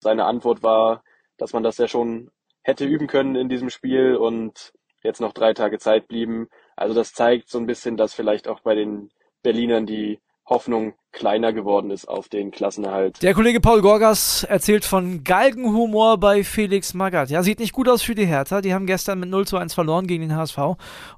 Seine 0.00 0.24
Antwort 0.24 0.62
war, 0.62 1.02
dass 1.36 1.52
man 1.52 1.62
das 1.62 1.78
ja 1.78 1.88
schon 1.88 2.30
hätte 2.62 2.84
üben 2.84 3.06
können 3.06 3.36
in 3.36 3.48
diesem 3.48 3.70
Spiel 3.70 4.16
und 4.16 4.72
jetzt 5.02 5.20
noch 5.20 5.32
drei 5.32 5.54
Tage 5.54 5.78
Zeit 5.78 6.08
blieben. 6.08 6.48
Also 6.76 6.94
das 6.94 7.12
zeigt 7.12 7.48
so 7.48 7.58
ein 7.58 7.66
bisschen, 7.66 7.96
dass 7.96 8.14
vielleicht 8.14 8.48
auch 8.48 8.60
bei 8.60 8.74
den 8.74 9.10
Berlinern 9.42 9.86
die 9.86 10.20
Hoffnung 10.46 10.94
kleiner 11.12 11.52
geworden 11.52 11.90
ist 11.90 12.06
auf 12.06 12.28
den 12.28 12.50
Klassenerhalt. 12.50 13.22
Der 13.22 13.34
Kollege 13.34 13.60
Paul 13.60 13.80
Gorgas 13.80 14.44
erzählt 14.44 14.84
von 14.84 15.24
Galgenhumor 15.24 16.18
bei 16.18 16.44
Felix 16.44 16.94
Magath. 16.94 17.30
Ja, 17.30 17.42
sieht 17.42 17.58
nicht 17.58 17.72
gut 17.72 17.88
aus 17.88 18.02
für 18.02 18.14
die 18.14 18.26
Hertha. 18.26 18.60
Die 18.60 18.74
haben 18.74 18.86
gestern 18.86 19.18
mit 19.20 19.28
0 19.28 19.46
zu 19.46 19.56
1 19.56 19.74
verloren 19.74 20.06
gegen 20.06 20.28
den 20.28 20.36
HSV 20.36 20.58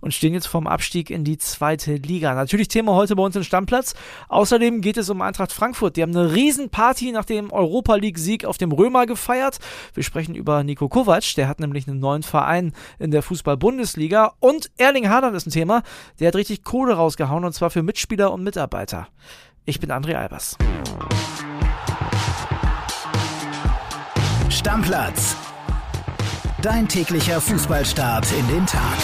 und 0.00 0.14
stehen 0.14 0.32
jetzt 0.32 0.46
vorm 0.46 0.66
Abstieg 0.66 1.10
in 1.10 1.24
die 1.24 1.38
zweite 1.38 1.96
Liga. 1.96 2.34
Natürlich 2.34 2.68
Thema 2.68 2.94
heute 2.94 3.16
bei 3.16 3.22
uns 3.22 3.36
im 3.36 3.42
Stammplatz. 3.42 3.94
Außerdem 4.28 4.80
geht 4.80 4.96
es 4.96 5.10
um 5.10 5.20
Eintracht 5.22 5.52
Frankfurt. 5.52 5.96
Die 5.96 6.02
haben 6.02 6.16
eine 6.16 6.32
Riesenparty 6.32 7.12
nach 7.12 7.24
dem 7.24 7.52
Europa 7.52 7.96
League-Sieg 7.96 8.44
auf 8.44 8.58
dem 8.58 8.72
Römer 8.72 9.06
gefeiert. 9.06 9.58
Wir 9.94 10.02
sprechen 10.02 10.34
über 10.34 10.62
Nico 10.62 10.88
Kovac. 10.88 11.34
Der 11.36 11.48
hat 11.48 11.60
nämlich 11.60 11.88
einen 11.88 12.00
neuen 12.00 12.22
Verein 12.22 12.72
in 12.98 13.10
der 13.10 13.22
Fußball-Bundesliga. 13.22 14.34
Und 14.38 14.70
Erling 14.78 15.08
Haaland 15.08 15.36
ist 15.36 15.46
ein 15.46 15.50
Thema. 15.50 15.82
Der 16.20 16.28
hat 16.28 16.36
richtig 16.36 16.64
Kohle 16.64 16.94
rausgehauen 16.94 17.44
und 17.44 17.52
zwar 17.52 17.70
für 17.70 17.82
Mitspieler 17.82 18.32
und 18.32 18.44
Mitarbeiter. 18.44 19.08
Ich 19.66 19.78
bin 19.78 19.90
André 19.90 20.14
Albers. 20.14 20.56
Stammplatz. 24.48 25.36
Dein 26.62 26.88
täglicher 26.88 27.40
Fußballstart 27.40 28.26
in 28.32 28.48
den 28.48 28.66
Tag. 28.66 28.98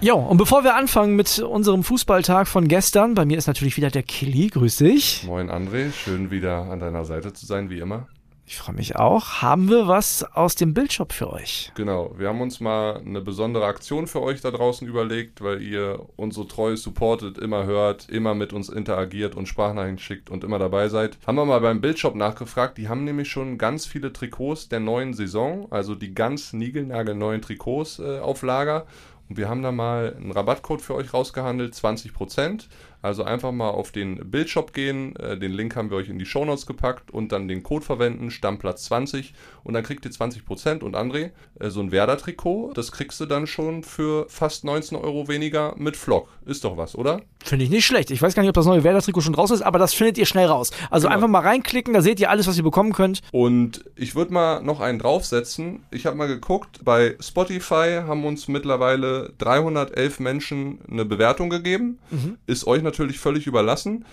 Jo, 0.00 0.16
und 0.16 0.36
bevor 0.36 0.64
wir 0.64 0.74
anfangen 0.74 1.14
mit 1.14 1.38
unserem 1.38 1.84
Fußballtag 1.84 2.48
von 2.48 2.68
gestern, 2.68 3.14
bei 3.14 3.24
mir 3.24 3.38
ist 3.38 3.46
natürlich 3.46 3.76
wieder 3.76 3.90
der 3.90 4.02
Killy. 4.02 4.48
Grüß 4.48 4.76
dich. 4.76 5.24
Moin 5.24 5.50
André, 5.50 5.92
schön 5.92 6.30
wieder 6.30 6.70
an 6.70 6.80
deiner 6.80 7.04
Seite 7.04 7.32
zu 7.32 7.46
sein, 7.46 7.70
wie 7.70 7.78
immer. 7.78 8.08
Ich 8.52 8.58
freue 8.58 8.74
mich 8.74 8.96
auch. 8.96 9.40
Haben 9.40 9.70
wir 9.70 9.88
was 9.88 10.24
aus 10.34 10.56
dem 10.56 10.74
Bildshop 10.74 11.14
für 11.14 11.32
euch? 11.32 11.72
Genau, 11.74 12.12
wir 12.18 12.28
haben 12.28 12.42
uns 12.42 12.60
mal 12.60 12.98
eine 12.98 13.22
besondere 13.22 13.64
Aktion 13.64 14.06
für 14.06 14.20
euch 14.20 14.42
da 14.42 14.50
draußen 14.50 14.86
überlegt, 14.86 15.40
weil 15.40 15.62
ihr 15.62 16.04
uns 16.16 16.34
so 16.34 16.44
treu 16.44 16.76
supportet, 16.76 17.38
immer 17.38 17.64
hört, 17.64 18.10
immer 18.10 18.34
mit 18.34 18.52
uns 18.52 18.68
interagiert 18.68 19.36
und 19.36 19.46
Sprachnachrichten 19.46 19.98
schickt 19.98 20.28
und 20.28 20.44
immer 20.44 20.58
dabei 20.58 20.90
seid. 20.90 21.16
Haben 21.26 21.36
wir 21.36 21.46
mal 21.46 21.62
beim 21.62 21.80
Bildshop 21.80 22.14
nachgefragt. 22.14 22.76
Die 22.76 22.90
haben 22.90 23.04
nämlich 23.04 23.30
schon 23.30 23.56
ganz 23.56 23.86
viele 23.86 24.12
Trikots 24.12 24.68
der 24.68 24.80
neuen 24.80 25.14
Saison, 25.14 25.66
also 25.70 25.94
die 25.94 26.14
ganz 26.14 26.52
niegelnagelneuen 26.52 27.40
Trikots 27.40 28.00
äh, 28.00 28.18
auf 28.18 28.42
Lager. 28.42 28.84
Und 29.30 29.38
wir 29.38 29.48
haben 29.48 29.62
da 29.62 29.72
mal 29.72 30.14
einen 30.14 30.30
Rabattcode 30.30 30.82
für 30.82 30.94
euch 30.94 31.14
rausgehandelt, 31.14 31.72
20%. 31.72 32.66
Also 33.02 33.24
einfach 33.24 33.50
mal 33.50 33.70
auf 33.70 33.90
den 33.90 34.30
Bildshop 34.30 34.72
gehen, 34.72 35.16
äh, 35.16 35.36
den 35.36 35.52
Link 35.52 35.74
haben 35.74 35.90
wir 35.90 35.96
euch 35.96 36.08
in 36.08 36.20
die 36.20 36.24
Shownotes 36.24 36.66
gepackt 36.66 37.10
und 37.10 37.32
dann 37.32 37.48
den 37.48 37.64
Code 37.64 37.84
verwenden, 37.84 38.30
Stammplatz 38.30 38.84
20 38.84 39.34
und 39.64 39.74
dann 39.74 39.82
kriegt 39.82 40.04
ihr 40.04 40.12
20% 40.12 40.82
und 40.82 40.94
André, 40.94 41.32
äh, 41.58 41.68
so 41.68 41.80
ein 41.80 41.90
Werder-Trikot, 41.90 42.72
das 42.74 42.92
kriegst 42.92 43.20
du 43.20 43.26
dann 43.26 43.48
schon 43.48 43.82
für 43.82 44.26
fast 44.28 44.64
19 44.64 44.96
Euro 44.96 45.26
weniger 45.26 45.74
mit 45.76 45.96
Vlog. 45.96 46.28
Ist 46.46 46.64
doch 46.64 46.76
was, 46.76 46.96
oder? 46.96 47.22
Finde 47.44 47.64
ich 47.64 47.70
nicht 47.70 47.84
schlecht. 47.84 48.12
Ich 48.12 48.22
weiß 48.22 48.36
gar 48.36 48.42
nicht, 48.42 48.50
ob 48.50 48.54
das 48.54 48.66
neue 48.66 48.84
Werder-Trikot 48.84 49.20
schon 49.20 49.32
draußen 49.32 49.56
ist, 49.56 49.62
aber 49.62 49.80
das 49.80 49.94
findet 49.94 50.16
ihr 50.16 50.26
schnell 50.26 50.46
raus. 50.46 50.70
Also 50.88 51.08
genau. 51.08 51.16
einfach 51.16 51.28
mal 51.28 51.40
reinklicken, 51.40 51.92
da 51.92 52.02
seht 52.02 52.20
ihr 52.20 52.30
alles, 52.30 52.46
was 52.46 52.56
ihr 52.56 52.62
bekommen 52.62 52.92
könnt. 52.92 53.20
Und 53.32 53.84
ich 53.96 54.14
würde 54.14 54.32
mal 54.32 54.62
noch 54.62 54.78
einen 54.78 55.00
draufsetzen. 55.00 55.82
Ich 55.90 56.06
habe 56.06 56.16
mal 56.16 56.28
geguckt, 56.28 56.84
bei 56.84 57.16
Spotify 57.18 58.02
haben 58.06 58.24
uns 58.24 58.46
mittlerweile 58.46 59.32
311 59.38 60.20
Menschen 60.20 60.78
eine 60.88 61.04
Bewertung 61.04 61.50
gegeben. 61.50 61.98
Mhm. 62.10 62.38
Ist 62.46 62.64
euch 62.68 62.82
natürlich 62.82 62.91
natürlich 62.92 63.18
völlig 63.18 63.46
überlassen. 63.46 64.04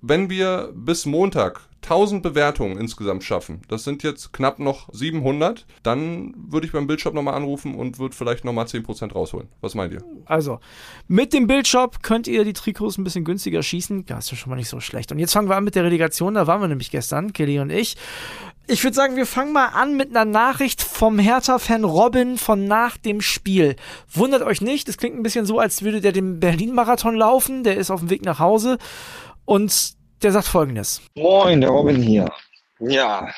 Wenn 0.00 0.30
wir 0.30 0.72
bis 0.74 1.06
Montag 1.06 1.60
1000 1.82 2.22
Bewertungen 2.22 2.78
insgesamt 2.78 3.24
schaffen, 3.24 3.62
das 3.68 3.82
sind 3.84 4.02
jetzt 4.02 4.32
knapp 4.32 4.60
noch 4.60 4.88
700, 4.92 5.66
dann 5.82 6.34
würde 6.36 6.66
ich 6.66 6.72
beim 6.72 6.86
Bildshop 6.86 7.14
nochmal 7.14 7.34
anrufen 7.34 7.74
und 7.74 7.98
würde 7.98 8.14
vielleicht 8.14 8.44
nochmal 8.44 8.66
10% 8.66 9.12
rausholen. 9.12 9.48
Was 9.60 9.74
meint 9.74 9.92
ihr? 9.92 10.04
Also, 10.24 10.60
mit 11.08 11.32
dem 11.32 11.46
Bildshop 11.48 12.02
könnt 12.02 12.28
ihr 12.28 12.44
die 12.44 12.52
Trikots 12.52 12.98
ein 12.98 13.04
bisschen 13.04 13.24
günstiger 13.24 13.62
schießen. 13.62 14.06
Das 14.06 14.26
ist 14.26 14.30
ja 14.32 14.36
schon 14.36 14.50
mal 14.50 14.56
nicht 14.56 14.68
so 14.68 14.80
schlecht. 14.80 15.10
Und 15.10 15.18
jetzt 15.18 15.32
fangen 15.32 15.48
wir 15.48 15.56
an 15.56 15.64
mit 15.64 15.74
der 15.74 15.84
Relegation. 15.84 16.34
Da 16.34 16.46
waren 16.46 16.60
wir 16.60 16.68
nämlich 16.68 16.90
gestern, 16.90 17.32
Kelly 17.32 17.58
und 17.58 17.70
ich. 17.70 17.96
Ich 18.68 18.84
würde 18.84 18.94
sagen, 18.94 19.16
wir 19.16 19.26
fangen 19.26 19.52
mal 19.52 19.68
an 19.68 19.96
mit 19.96 20.10
einer 20.10 20.24
Nachricht 20.24 20.82
vom 20.82 21.18
Hertha-Fan 21.18 21.84
Robin 21.84 22.38
von 22.38 22.66
nach 22.66 22.96
dem 22.96 23.20
Spiel. 23.20 23.76
Wundert 24.12 24.42
euch 24.42 24.60
nicht, 24.60 24.88
es 24.88 24.98
klingt 24.98 25.16
ein 25.16 25.22
bisschen 25.22 25.46
so, 25.46 25.58
als 25.58 25.82
würde 25.82 26.00
der 26.00 26.12
den 26.12 26.38
Berlin-Marathon 26.38 27.16
laufen. 27.16 27.64
Der 27.64 27.76
ist 27.76 27.90
auf 27.90 28.00
dem 28.00 28.10
Weg 28.10 28.24
nach 28.24 28.38
Hause 28.38 28.78
und 29.44 29.94
der 30.22 30.30
sagt 30.30 30.46
folgendes. 30.46 31.02
Moin, 31.16 31.60
der 31.60 31.70
Robin 31.70 32.00
hier. 32.00 32.30
Ja, 32.78 33.28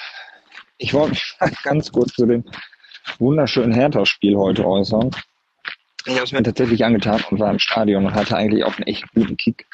ich 0.76 0.92
wollte 0.92 1.10
mich 1.10 1.36
ganz 1.64 1.90
kurz 1.90 2.12
zu 2.12 2.26
dem 2.26 2.44
wunderschönen 3.18 3.72
Hertha-Spiel 3.72 4.36
heute 4.36 4.66
äußern. 4.66 5.10
Ich 6.06 6.14
habe 6.14 6.24
es 6.24 6.32
mir 6.32 6.42
tatsächlich 6.42 6.84
angetan 6.84 7.24
und 7.30 7.40
war 7.40 7.50
im 7.50 7.58
Stadion 7.58 8.04
und 8.04 8.14
hatte 8.14 8.36
eigentlich 8.36 8.62
auf 8.64 8.76
einen 8.76 8.86
echt 8.86 9.04
guten 9.14 9.38
Kick 9.38 9.66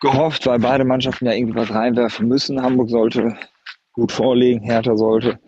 gehofft, 0.00 0.46
weil 0.46 0.58
beide 0.58 0.84
Mannschaften 0.84 1.26
ja 1.26 1.32
irgendwie 1.32 1.58
was 1.58 1.70
reinwerfen 1.70 2.26
müssen. 2.26 2.60
Hamburg 2.60 2.90
sollte 2.90 3.36
gut 3.98 4.12
vorlegen. 4.12 4.62
Hertha 4.62 4.96
sollte 4.96 5.38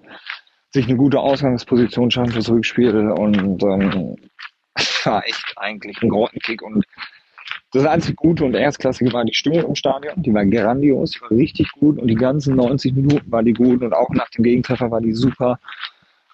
sich 0.70 0.86
eine 0.86 0.96
gute 0.96 1.20
Ausgangsposition 1.20 2.10
schaffen 2.10 2.32
fürs 2.32 2.50
Rückspiel 2.50 2.94
und 3.10 3.62
ähm, 3.62 4.16
war 5.04 5.24
echt 5.24 5.54
eigentlich 5.56 6.00
ein 6.02 6.08
Grottenkick 6.08 6.62
und 6.62 6.84
das 7.72 7.86
einzige 7.86 8.14
Gute 8.14 8.44
und 8.44 8.54
Erstklassige 8.54 9.12
war 9.12 9.24
die 9.24 9.34
Stimmung 9.34 9.64
im 9.64 9.74
Stadion. 9.76 10.22
Die 10.22 10.34
war 10.34 10.44
grandios, 10.44 11.12
die 11.12 11.20
war 11.20 11.30
richtig 11.30 11.70
gut 11.72 11.98
und 11.98 12.08
die 12.08 12.16
ganzen 12.16 12.56
90 12.56 12.94
Minuten 12.94 13.30
war 13.30 13.44
die 13.44 13.52
gut 13.52 13.82
und 13.82 13.92
auch 13.92 14.10
nach 14.10 14.28
dem 14.30 14.42
Gegentreffer 14.42 14.90
war 14.90 15.00
die 15.00 15.12
super. 15.12 15.60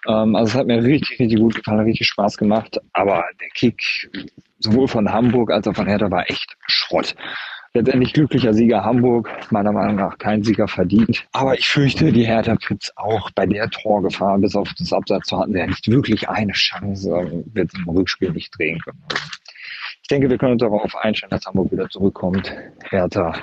Ähm, 0.07 0.35
also 0.35 0.51
es 0.51 0.55
hat 0.55 0.65
mir 0.65 0.83
richtig, 0.83 1.19
richtig 1.19 1.39
gut 1.39 1.55
gefallen, 1.55 1.81
richtig 1.81 2.07
Spaß 2.07 2.37
gemacht. 2.37 2.79
Aber 2.93 3.23
der 3.39 3.49
Kick 3.49 4.09
sowohl 4.59 4.87
von 4.87 5.11
Hamburg 5.11 5.51
als 5.51 5.67
auch 5.67 5.75
von 5.75 5.85
Hertha 5.85 6.09
war 6.09 6.27
echt 6.27 6.57
Schrott. 6.67 7.15
Letztendlich 7.77 8.13
glücklicher 8.13 8.55
Sieger 8.55 8.83
Hamburg, 8.83 9.29
meiner 9.51 9.71
Meinung 9.71 9.97
nach 9.97 10.17
kein 10.17 10.41
Sieger 10.43 10.67
verdient. 10.67 11.27
Aber 11.31 11.53
ich 11.53 11.67
fürchte, 11.69 12.11
die 12.11 12.25
Hertha 12.25 12.57
Fritz 12.59 12.91
auch 12.95 13.29
bei 13.35 13.45
der 13.45 13.69
Torgefahr, 13.69 14.39
bis 14.39 14.55
auf 14.55 14.73
das 14.79 14.91
Absatz 14.91 15.31
hatten 15.31 15.53
sie 15.53 15.59
ja 15.59 15.67
nicht 15.67 15.87
wirklich 15.87 16.27
eine 16.27 16.53
Chance, 16.53 17.43
wird 17.53 17.71
es 17.71 17.79
im 17.79 17.89
Rückspiel 17.89 18.31
nicht 18.31 18.57
drehen 18.57 18.79
können. 18.79 18.97
Ich 20.01 20.07
denke, 20.07 20.27
wir 20.27 20.39
können 20.39 20.53
uns 20.53 20.61
darauf 20.61 20.95
einstellen, 20.95 21.29
dass 21.29 21.45
Hamburg 21.45 21.71
wieder 21.71 21.87
zurückkommt. 21.87 22.51
Hertha 22.89 23.33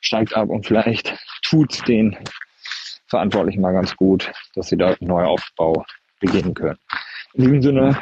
steigt 0.00 0.36
ab 0.36 0.48
und 0.48 0.64
vielleicht 0.64 1.18
tut's 1.42 1.82
den 1.82 2.16
Verantwortlichen 3.08 3.62
mal 3.62 3.72
ganz 3.72 3.96
gut, 3.96 4.30
dass 4.54 4.68
sie 4.68 4.76
da 4.76 4.90
einen 4.90 5.08
Neuaufbau 5.08 5.84
beginnen 6.20 6.54
können. 6.54 6.78
In 7.34 7.42
diesem 7.42 7.62
Sinne, 7.62 7.98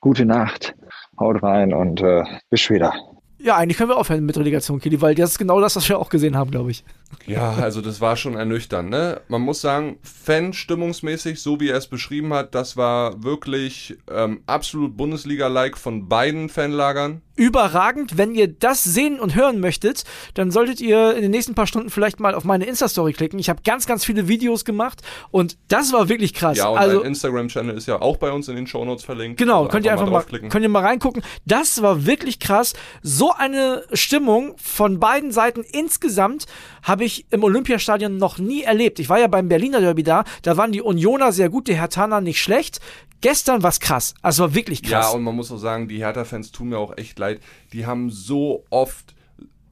gute 0.00 0.26
Nacht, 0.26 0.74
haut 1.18 1.42
rein 1.42 1.72
und 1.72 2.02
äh, 2.02 2.24
bis 2.50 2.60
später. 2.60 2.92
Ja, 3.38 3.56
eigentlich 3.56 3.78
können 3.78 3.90
wir 3.90 3.96
aufhören 3.96 4.24
mit 4.26 4.36
Relegation, 4.36 4.80
Kili, 4.80 5.00
weil 5.00 5.14
das 5.14 5.32
ist 5.32 5.38
genau 5.38 5.60
das, 5.60 5.76
was 5.76 5.88
wir 5.88 5.98
auch 5.98 6.08
gesehen 6.08 6.36
haben, 6.36 6.50
glaube 6.50 6.70
ich. 6.72 6.84
Ja, 7.26 7.52
also 7.52 7.80
das 7.80 8.00
war 8.00 8.16
schon 8.16 8.34
ernüchternd, 8.34 8.90
ne? 8.90 9.20
Man 9.28 9.42
muss 9.42 9.60
sagen, 9.60 9.98
Fan-stimmungsmäßig, 10.02 11.40
so 11.40 11.60
wie 11.60 11.68
er 11.68 11.76
es 11.76 11.86
beschrieben 11.86 12.32
hat, 12.32 12.54
das 12.54 12.76
war 12.76 13.22
wirklich 13.22 13.98
ähm, 14.10 14.42
absolut 14.46 14.96
Bundesliga-like 14.96 15.76
von 15.76 16.08
beiden 16.08 16.48
Fanlagern 16.48 17.22
überragend. 17.38 18.18
Wenn 18.18 18.34
ihr 18.34 18.48
das 18.48 18.82
sehen 18.82 19.20
und 19.20 19.34
hören 19.34 19.60
möchtet, 19.60 20.04
dann 20.34 20.50
solltet 20.50 20.80
ihr 20.80 21.14
in 21.14 21.22
den 21.22 21.30
nächsten 21.30 21.54
paar 21.54 21.68
Stunden 21.68 21.88
vielleicht 21.88 22.18
mal 22.18 22.34
auf 22.34 22.44
meine 22.44 22.64
Insta-Story 22.64 23.12
klicken. 23.12 23.38
Ich 23.38 23.48
habe 23.48 23.62
ganz, 23.64 23.86
ganz 23.86 24.04
viele 24.04 24.26
Videos 24.26 24.64
gemacht 24.64 25.02
und 25.30 25.56
das 25.68 25.92
war 25.92 26.08
wirklich 26.08 26.34
krass. 26.34 26.58
Ja, 26.58 26.68
und 26.68 26.78
also, 26.78 26.98
dein 26.98 27.08
Instagram-Channel 27.08 27.76
ist 27.76 27.86
ja 27.86 28.02
auch 28.02 28.16
bei 28.16 28.32
uns 28.32 28.48
in 28.48 28.56
den 28.56 28.66
Shownotes 28.66 29.04
verlinkt. 29.04 29.38
Genau, 29.38 29.60
also 29.60 29.68
könnt 29.68 29.86
ihr 29.86 29.92
einfach 29.92 30.10
mal, 30.10 30.24
mal 30.28 30.48
könnt 30.48 30.62
ihr 30.64 30.68
mal 30.68 30.84
reingucken. 30.84 31.22
Das 31.46 31.80
war 31.80 32.06
wirklich 32.06 32.40
krass. 32.40 32.74
So 33.02 33.32
eine 33.32 33.84
Stimmung 33.92 34.56
von 34.58 34.98
beiden 34.98 35.30
Seiten 35.30 35.62
insgesamt 35.62 36.46
habe 36.82 36.97
ich 37.04 37.26
im 37.30 37.44
Olympiastadion 37.44 38.16
noch 38.16 38.38
nie 38.38 38.62
erlebt. 38.62 38.98
Ich 38.98 39.08
war 39.08 39.18
ja 39.18 39.26
beim 39.26 39.48
Berliner 39.48 39.80
Derby 39.80 40.02
da, 40.02 40.24
da 40.42 40.56
waren 40.56 40.72
die 40.72 40.82
Unioner 40.82 41.32
sehr 41.32 41.48
gut, 41.48 41.68
die 41.68 41.74
Hertaner 41.74 42.20
nicht 42.20 42.40
schlecht. 42.40 42.80
Gestern 43.20 43.62
war 43.62 43.70
es 43.70 43.80
krass. 43.80 44.14
Also 44.22 44.54
wirklich 44.54 44.82
krass. 44.82 45.06
Ja, 45.06 45.10
und 45.10 45.24
man 45.24 45.34
muss 45.34 45.50
auch 45.50 45.58
sagen, 45.58 45.88
die 45.88 45.98
Hertha-Fans 45.98 46.52
tun 46.52 46.68
mir 46.68 46.78
auch 46.78 46.96
echt 46.96 47.18
leid. 47.18 47.40
Die 47.72 47.84
haben 47.84 48.10
so 48.10 48.64
oft 48.70 49.14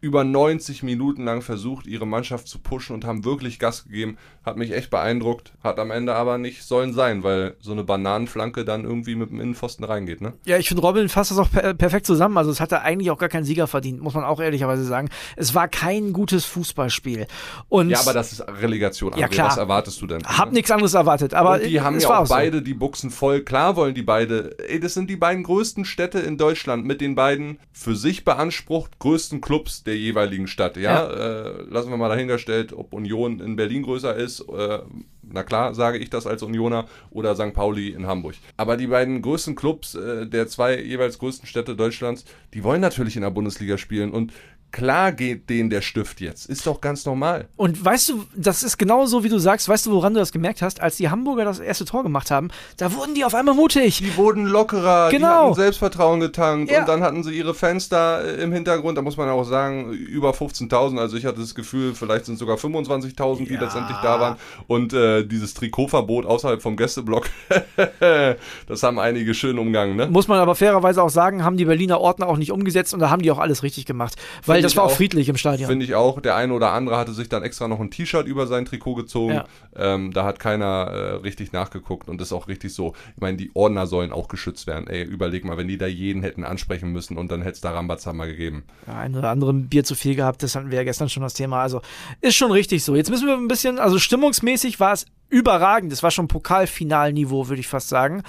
über 0.01 0.25
90 0.25 0.83
Minuten 0.83 1.25
lang 1.25 1.43
versucht, 1.43 1.87
ihre 1.87 2.07
Mannschaft 2.07 2.49
zu 2.49 2.59
pushen 2.59 2.95
und 2.95 3.05
haben 3.05 3.25
wirklich 3.25 3.59
Gas 3.59 3.85
gegeben. 3.85 4.19
Hat 4.47 4.57
mich 4.57 4.71
echt 4.71 4.91
beeindruckt, 4.91 5.53
hat 5.61 5.81
am 5.81 5.91
Ende 5.91 6.15
aber 6.15 6.39
nicht 6.39 6.63
sollen 6.63 6.93
sein, 6.93 7.25
weil 7.25 7.57
so 7.59 7.73
eine 7.73 7.83
Bananenflanke 7.83 8.65
dann 8.65 8.85
irgendwie 8.85 9.17
mit 9.17 9.31
dem 9.31 9.41
Innenpfosten 9.41 9.85
reingeht, 9.85 10.21
ne? 10.21 10.35
Ja, 10.45 10.57
ich 10.57 10.69
finde, 10.69 10.83
Robin 10.83 11.09
fasst 11.09 11.33
das 11.33 11.39
auch 11.39 11.51
per 11.51 11.75
perfekt 11.75 12.07
zusammen. 12.07 12.39
Also 12.39 12.53
es 12.53 12.61
hatte 12.61 12.81
eigentlich 12.83 13.11
auch 13.11 13.19
gar 13.19 13.29
keinen 13.29 13.43
Sieger 13.43 13.67
verdient, 13.67 14.01
muss 14.01 14.15
man 14.15 14.23
auch 14.23 14.39
ehrlicherweise 14.39 14.85
sagen. 14.85 15.09
Es 15.35 15.55
war 15.57 15.67
kein 15.67 16.13
gutes 16.13 16.45
Fußballspiel. 16.45 17.27
Und 17.69 17.91
ja, 17.91 17.99
aber 17.99 18.13
das 18.13 18.31
ist 18.31 18.45
Relegation. 18.47 19.15
Ja, 19.17 19.27
klar. 19.27 19.49
Was 19.49 19.57
erwartest 19.57 20.01
du 20.01 20.07
denn? 20.07 20.23
Hab 20.25 20.51
ne? 20.51 20.55
nichts 20.55 20.71
anderes 20.71 20.95
erwartet, 20.95 21.35
aber 21.35 21.55
und 21.55 21.67
die 21.67 21.81
haben 21.81 21.99
ja 21.99 22.09
auch, 22.09 22.25
auch 22.25 22.29
beide 22.29 22.59
so. 22.59 22.65
die 22.65 22.75
Buchsen 22.75 23.11
voll. 23.11 23.41
Klar 23.41 23.75
wollen 23.75 23.95
die 23.97 24.03
beide. 24.03 24.57
Ey, 24.69 24.79
das 24.79 24.95
sind 24.95 25.11
die 25.11 25.17
beiden 25.17 25.43
größten 25.43 25.85
Städte 25.85 26.21
in 26.21 26.39
Deutschland 26.39 26.85
mit 26.85 27.01
den 27.01 27.17
beiden 27.17 27.59
für 27.73 27.97
sich 27.97 28.25
beansprucht 28.25 29.01
größten 29.01 29.41
Clubs 29.41 29.83
der 29.83 29.97
jeweiligen 29.97 30.47
Stadt. 30.47 30.77
Ja, 30.77 30.83
ja. 30.83 31.11
Äh, 31.11 31.63
lassen 31.69 31.91
wir 31.91 31.97
mal 31.97 32.09
dahingestellt, 32.09 32.73
ob 32.73 32.93
Union 32.93 33.41
in 33.41 33.57
Berlin 33.57 33.83
größer 33.83 34.15
ist. 34.15 34.36
Äh, 34.41 34.81
na 35.23 35.43
klar, 35.43 35.75
sage 35.75 35.99
ich 35.99 36.11
das 36.11 36.27
als 36.27 36.43
Unioner 36.43 36.87
oder 37.11 37.35
St. 37.35 37.53
Pauli 37.53 37.89
in 37.89 38.07
Hamburg. 38.07 38.37
Aber 38.57 38.77
die 38.77 38.87
beiden 38.87 39.23
größten 39.23 39.55
Clubs 39.55 39.95
äh, 39.95 40.27
der 40.27 40.47
zwei 40.49 40.81
jeweils 40.81 41.19
größten 41.19 41.49
Städte 41.49 41.77
Deutschlands, 41.77 42.25
die 42.55 42.63
wollen 42.63 42.81
natürlich 42.81 43.17
in 43.17 43.23
der 43.23 43.31
Bundesliga 43.31 43.77
spielen 43.79 44.13
und 44.13 44.33
Klar 44.77 45.13
geht 45.13 45.49
denen 45.49 45.71
der 45.71 45.81
Stift 45.81 46.21
jetzt. 46.21 46.51
Ist 46.51 46.67
doch 46.67 46.83
ganz 46.83 47.07
normal. 47.07 47.49
Und 47.57 47.83
weißt 47.83 48.11
du, 48.11 48.25
das 48.37 48.63
ist 48.63 48.77
genau 48.77 49.07
so, 49.07 49.25
wie 49.25 49.31
du 49.31 49.39
sagst. 49.39 49.71
Weißt 49.71 49.87
du, 49.87 49.93
woran 49.93 50.13
du 50.13 50.21
das 50.21 50.33
gemerkt 50.33 50.61
hast? 50.61 50.83
Als 50.83 50.99
die 50.99 51.09
Hamburger 51.09 51.47
das 51.47 51.61
erste 51.61 51.87
Tor 51.87 52.03
gemacht 52.03 52.31
haben, 52.31 52.51
da 52.77 52.93
wurden 52.93 53.15
die 53.15 53.25
auf 53.25 53.35
einmal 53.35 53.55
mutig. 53.55 54.03
Die 54.05 54.15
wurden 54.19 54.45
lockerer. 54.45 55.09
Genau. 55.09 55.29
Die 55.29 55.47
hatten 55.47 55.55
Selbstvertrauen 55.55 56.21
getankt. 56.21 56.71
Ja. 56.71 56.81
Und 56.81 56.89
dann 56.91 57.03
hatten 57.03 57.25
sie 57.25 57.33
ihre 57.33 57.55
Fans 57.55 57.89
da 57.89 58.21
äh, 58.21 58.43
im 58.43 58.53
Hintergrund. 58.53 58.99
Da 58.99 59.03
muss 59.03 59.17
man 59.17 59.31
auch 59.31 59.45
sagen, 59.45 59.93
über 59.95 60.33
15.000. 60.33 60.99
Also 60.99 61.17
ich 61.17 61.25
hatte 61.25 61.41
das 61.41 61.55
Gefühl, 61.55 61.95
vielleicht 61.95 62.27
sind 62.27 62.35
es 62.35 62.41
sogar 62.41 62.59
25.000, 62.59 63.49
die 63.49 63.55
ja. 63.55 63.61
letztendlich 63.61 63.97
da 64.03 64.21
waren. 64.21 64.37
Und 64.67 64.93
äh, 64.93 65.25
dieses 65.25 65.55
Trikotverbot 65.55 66.27
außerhalb 66.27 66.61
vom 66.61 66.77
Gästeblock, 66.77 67.31
das 68.69 68.83
haben 68.83 68.99
einige 68.99 69.33
schön 69.33 69.59
umgangen. 69.59 69.97
Ne? 69.97 70.09
Muss 70.09 70.29
man 70.29 70.39
aber 70.39 70.55
fairerweise 70.55 71.03
auch 71.03 71.09
sagen, 71.09 71.45
haben 71.45 71.57
die 71.57 71.65
Berliner 71.65 71.99
Ordner 71.99 72.29
auch 72.29 72.37
nicht 72.37 72.53
umgesetzt. 72.53 72.93
Und 72.93 73.01
da 73.01 73.09
haben 73.09 73.23
die 73.23 73.31
auch 73.31 73.39
alles 73.39 73.63
richtig 73.63 73.87
gemacht. 73.87 74.17
Weil 74.45 74.66
das 74.67 74.77
war 74.77 74.85
auch 74.85 74.91
friedlich 74.91 75.29
im 75.29 75.37
Stadion. 75.37 75.69
Finde 75.69 75.85
ich 75.85 75.95
auch. 75.95 76.21
Der 76.21 76.37
eine 76.37 76.53
oder 76.53 76.73
andere 76.73 76.97
hatte 76.97 77.13
sich 77.13 77.29
dann 77.29 77.43
extra 77.43 77.69
noch 77.69 77.81
ein 77.81 77.91
T-Shirt 77.91 78.27
über 78.27 78.47
sein 78.47 78.65
Trikot 78.65 78.95
gezogen. 78.95 79.35
Ja. 79.35 79.45
Ähm, 79.75 80.13
da 80.13 80.25
hat 80.25 80.39
keiner 80.39 80.67
äh, 80.67 81.15
richtig 81.17 81.53
nachgeguckt 81.53 82.09
und 82.09 82.21
das 82.21 82.29
ist 82.29 82.33
auch 82.33 82.49
richtig 82.49 82.75
so. 82.75 82.95
Ich 83.15 83.21
meine, 83.21 83.37
die 83.37 83.51
Ordner 83.55 83.87
sollen 83.87 84.13
auch 84.13 84.29
geschützt 84.29 84.67
werden. 84.67 84.87
Ey, 84.89 85.03
überleg 85.03 85.45
mal, 85.45 85.57
wenn 85.57 85.69
die 85.69 85.79
da 85.79 85.87
jeden 85.87 86.23
hätten 86.23 86.45
ansprechen 86.45 86.93
müssen 86.93 87.17
und 87.17 87.31
dann 87.31 87.43
hätte 87.43 87.55
es 87.55 87.61
da 87.61 87.73
Rambazamba 87.73 88.27
gegeben. 88.27 88.65
Ja, 88.87 88.99
ein 88.99 89.15
oder 89.15 89.31
andere 89.31 89.53
Bier 89.53 89.85
zu 89.85 89.95
viel 89.95 90.15
gehabt, 90.15 90.43
das 90.43 90.55
hatten 90.55 90.71
wir 90.71 90.79
ja 90.79 90.85
gestern 90.85 91.09
schon 91.09 91.23
das 91.23 91.35
Thema. 91.35 91.63
Also 91.63 91.81
ist 92.21 92.37
schon 92.37 92.51
richtig 92.51 92.85
so. 92.85 92.97
Jetzt 92.97 93.11
müssen 93.11 93.27
wir 93.27 93.35
ein 93.35 93.49
bisschen, 93.49 93.79
also 93.79 93.99
stimmungsmäßig 93.99 94.81
war 94.81 94.93
es 94.93 95.07
überragend. 95.29 95.93
Das 95.93 96.03
war 96.03 96.11
schon 96.11 96.29
Pokalfinalniveau, 96.29 97.49
würde 97.49 97.61
ich 97.61 97.69
fast 97.69 97.89
sagen. 97.89 98.23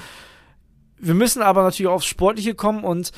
Wir 1.00 1.14
müssen 1.14 1.42
aber 1.42 1.64
natürlich 1.64 1.90
aufs 1.90 2.06
Sportliche 2.06 2.56
kommen 2.56 2.84
und 2.84 3.12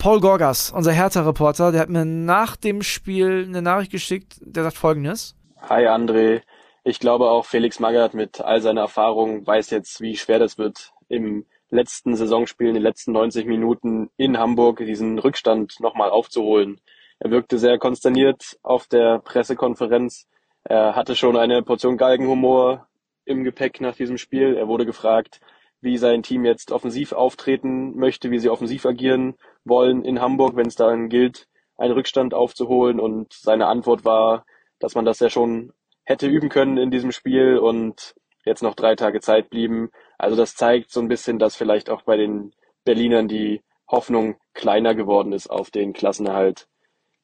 Paul 0.00 0.20
Gorgas, 0.20 0.70
unser 0.70 0.92
Hertha-Reporter, 0.92 1.72
der 1.72 1.82
hat 1.82 1.90
mir 1.90 2.06
nach 2.06 2.56
dem 2.56 2.82
Spiel 2.82 3.44
eine 3.46 3.60
Nachricht 3.60 3.92
geschickt, 3.92 4.36
der 4.40 4.62
sagt 4.62 4.78
folgendes. 4.78 5.36
Hi 5.60 5.88
André, 5.88 6.40
ich 6.84 7.00
glaube 7.00 7.28
auch 7.30 7.44
Felix 7.44 7.80
Magath 7.80 8.14
mit 8.14 8.40
all 8.40 8.62
seiner 8.62 8.80
Erfahrung 8.80 9.46
weiß 9.46 9.68
jetzt, 9.68 10.00
wie 10.00 10.16
schwer 10.16 10.38
das 10.38 10.56
wird, 10.56 10.94
im 11.10 11.44
letzten 11.68 12.16
Saisonspiel, 12.16 12.68
in 12.68 12.74
den 12.74 12.82
letzten 12.82 13.12
90 13.12 13.44
Minuten 13.44 14.08
in 14.16 14.38
Hamburg 14.38 14.78
diesen 14.78 15.18
Rückstand 15.18 15.78
nochmal 15.80 16.08
aufzuholen. 16.08 16.80
Er 17.18 17.30
wirkte 17.30 17.58
sehr 17.58 17.78
konsterniert 17.78 18.58
auf 18.62 18.86
der 18.86 19.18
Pressekonferenz. 19.18 20.26
Er 20.64 20.96
hatte 20.96 21.14
schon 21.14 21.36
eine 21.36 21.62
Portion 21.62 21.98
Galgenhumor 21.98 22.88
im 23.26 23.44
Gepäck 23.44 23.82
nach 23.82 23.96
diesem 23.96 24.16
Spiel. 24.16 24.56
Er 24.56 24.66
wurde 24.66 24.86
gefragt, 24.86 25.42
wie 25.80 25.98
sein 25.98 26.22
Team 26.22 26.44
jetzt 26.44 26.72
offensiv 26.72 27.12
auftreten 27.12 27.96
möchte, 27.96 28.30
wie 28.30 28.38
sie 28.38 28.50
offensiv 28.50 28.84
agieren 28.86 29.34
wollen 29.64 30.04
in 30.04 30.20
Hamburg, 30.20 30.56
wenn 30.56 30.66
es 30.66 30.74
dann 30.74 31.08
gilt, 31.08 31.46
einen 31.76 31.94
Rückstand 31.94 32.34
aufzuholen. 32.34 33.00
Und 33.00 33.32
seine 33.32 33.66
Antwort 33.66 34.04
war, 34.04 34.44
dass 34.78 34.94
man 34.94 35.04
das 35.04 35.20
ja 35.20 35.30
schon 35.30 35.72
hätte 36.04 36.26
üben 36.26 36.48
können 36.48 36.76
in 36.76 36.90
diesem 36.90 37.12
Spiel 37.12 37.58
und 37.58 38.14
jetzt 38.44 38.62
noch 38.62 38.74
drei 38.74 38.96
Tage 38.96 39.20
Zeit 39.20 39.50
blieben. 39.50 39.90
Also 40.18 40.36
das 40.36 40.54
zeigt 40.54 40.90
so 40.90 41.00
ein 41.00 41.08
bisschen, 41.08 41.38
dass 41.38 41.56
vielleicht 41.56 41.90
auch 41.90 42.02
bei 42.02 42.16
den 42.16 42.52
Berlinern 42.84 43.28
die 43.28 43.62
Hoffnung 43.88 44.36
kleiner 44.54 44.94
geworden 44.94 45.32
ist 45.32 45.48
auf 45.48 45.70
den 45.70 45.92
Klassenerhalt. 45.92 46.68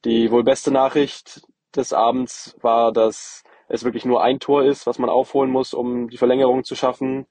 Die 0.05 0.31
wohl 0.31 0.44
beste 0.44 0.70
Nachricht 0.70 1.43
des 1.75 1.93
Abends 1.93 2.56
war, 2.61 2.93
dass 2.93 3.43
es 3.69 3.85
wirklich 3.85 4.05
nur 4.05 4.23
ein 4.23 4.41
Tor 4.41 4.64
ist, 4.64 4.87
was 4.87 4.99
man 4.99 5.11
aufholen 5.11 5.50
muss, 5.50 5.75
um 5.75 6.09
die 6.09 6.17
Verlängerung 6.17 6.64
zu 6.64 6.75
schaffen. 6.75 7.26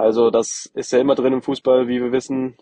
Also 0.00 0.30
das 0.30 0.70
ist 0.74 0.92
ja 0.92 0.98
immer 0.98 1.14
drin 1.14 1.34
im 1.34 1.42
Fußball, 1.42 1.86
wie 1.86 2.00
wir 2.00 2.10
wissen. 2.10 2.56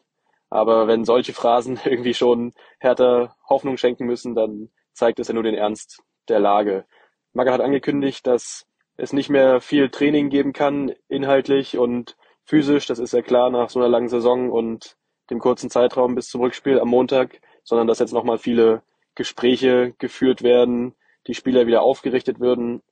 Aber 0.50 0.88
wenn 0.88 1.04
solche 1.04 1.32
Phrasen 1.32 1.78
irgendwie 1.84 2.14
schon 2.14 2.52
härter 2.78 3.36
Hoffnung 3.48 3.76
schenken 3.76 4.06
müssen, 4.06 4.34
dann 4.34 4.70
zeigt 4.92 5.20
es 5.20 5.28
ja 5.28 5.34
nur 5.34 5.44
den 5.44 5.54
Ernst 5.54 6.02
der 6.28 6.40
Lage. 6.40 6.84
Maga 7.32 7.52
hat 7.52 7.60
angekündigt, 7.60 8.26
dass 8.26 8.66
es 8.96 9.12
nicht 9.12 9.30
mehr 9.30 9.60
viel 9.60 9.90
Training 9.90 10.28
geben 10.30 10.52
kann, 10.52 10.92
inhaltlich 11.08 11.78
und 11.78 12.16
physisch. 12.44 12.86
Das 12.86 12.98
ist 12.98 13.12
ja 13.12 13.22
klar 13.22 13.50
nach 13.50 13.70
so 13.70 13.78
einer 13.78 13.88
langen 13.88 14.08
Saison 14.08 14.50
und 14.50 14.96
dem 15.30 15.38
kurzen 15.38 15.70
Zeitraum 15.70 16.14
bis 16.16 16.28
zum 16.28 16.40
Rückspiel 16.40 16.80
am 16.80 16.88
Montag, 16.88 17.40
sondern 17.62 17.86
dass 17.86 18.00
jetzt 18.00 18.12
nochmal 18.12 18.38
viele 18.38 18.82
Gespräche 19.14 19.94
geführt 19.98 20.42
werden, 20.42 20.94
die 21.28 21.34
Spieler 21.34 21.66
wieder 21.66 21.82
aufgerichtet 21.82 22.40
würden 22.40 22.82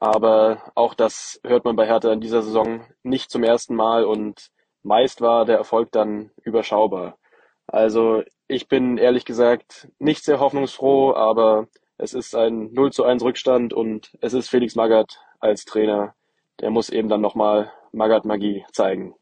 aber 0.00 0.72
auch 0.74 0.94
das 0.94 1.40
hört 1.44 1.64
man 1.64 1.76
bei 1.76 1.86
Hertha 1.86 2.12
in 2.12 2.20
dieser 2.20 2.42
Saison 2.42 2.80
nicht 3.02 3.30
zum 3.30 3.44
ersten 3.44 3.76
Mal 3.76 4.04
und 4.04 4.48
meist 4.82 5.20
war 5.20 5.44
der 5.44 5.58
Erfolg 5.58 5.92
dann 5.92 6.30
überschaubar. 6.42 7.18
Also 7.66 8.22
ich 8.48 8.66
bin 8.66 8.96
ehrlich 8.96 9.24
gesagt 9.24 9.88
nicht 9.98 10.24
sehr 10.24 10.40
hoffnungsfroh, 10.40 11.14
aber 11.14 11.68
es 11.98 12.14
ist 12.14 12.34
ein 12.34 12.72
0 12.72 12.92
zu 12.92 13.04
1 13.04 13.22
Rückstand 13.22 13.74
und 13.74 14.10
es 14.22 14.32
ist 14.32 14.48
Felix 14.48 14.74
Magath 14.74 15.18
als 15.38 15.64
Trainer. 15.66 16.14
Der 16.60 16.70
muss 16.70 16.88
eben 16.88 17.08
dann 17.08 17.20
nochmal 17.20 17.70
Magath 17.92 18.24
Magie 18.24 18.64
zeigen. 18.72 19.14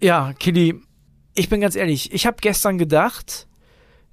Ja, 0.00 0.34
Kili, 0.34 0.80
ich 1.34 1.48
bin 1.48 1.60
ganz 1.60 1.74
ehrlich, 1.74 2.12
ich 2.12 2.26
habe 2.26 2.36
gestern 2.40 2.76
gedacht, 2.76 3.48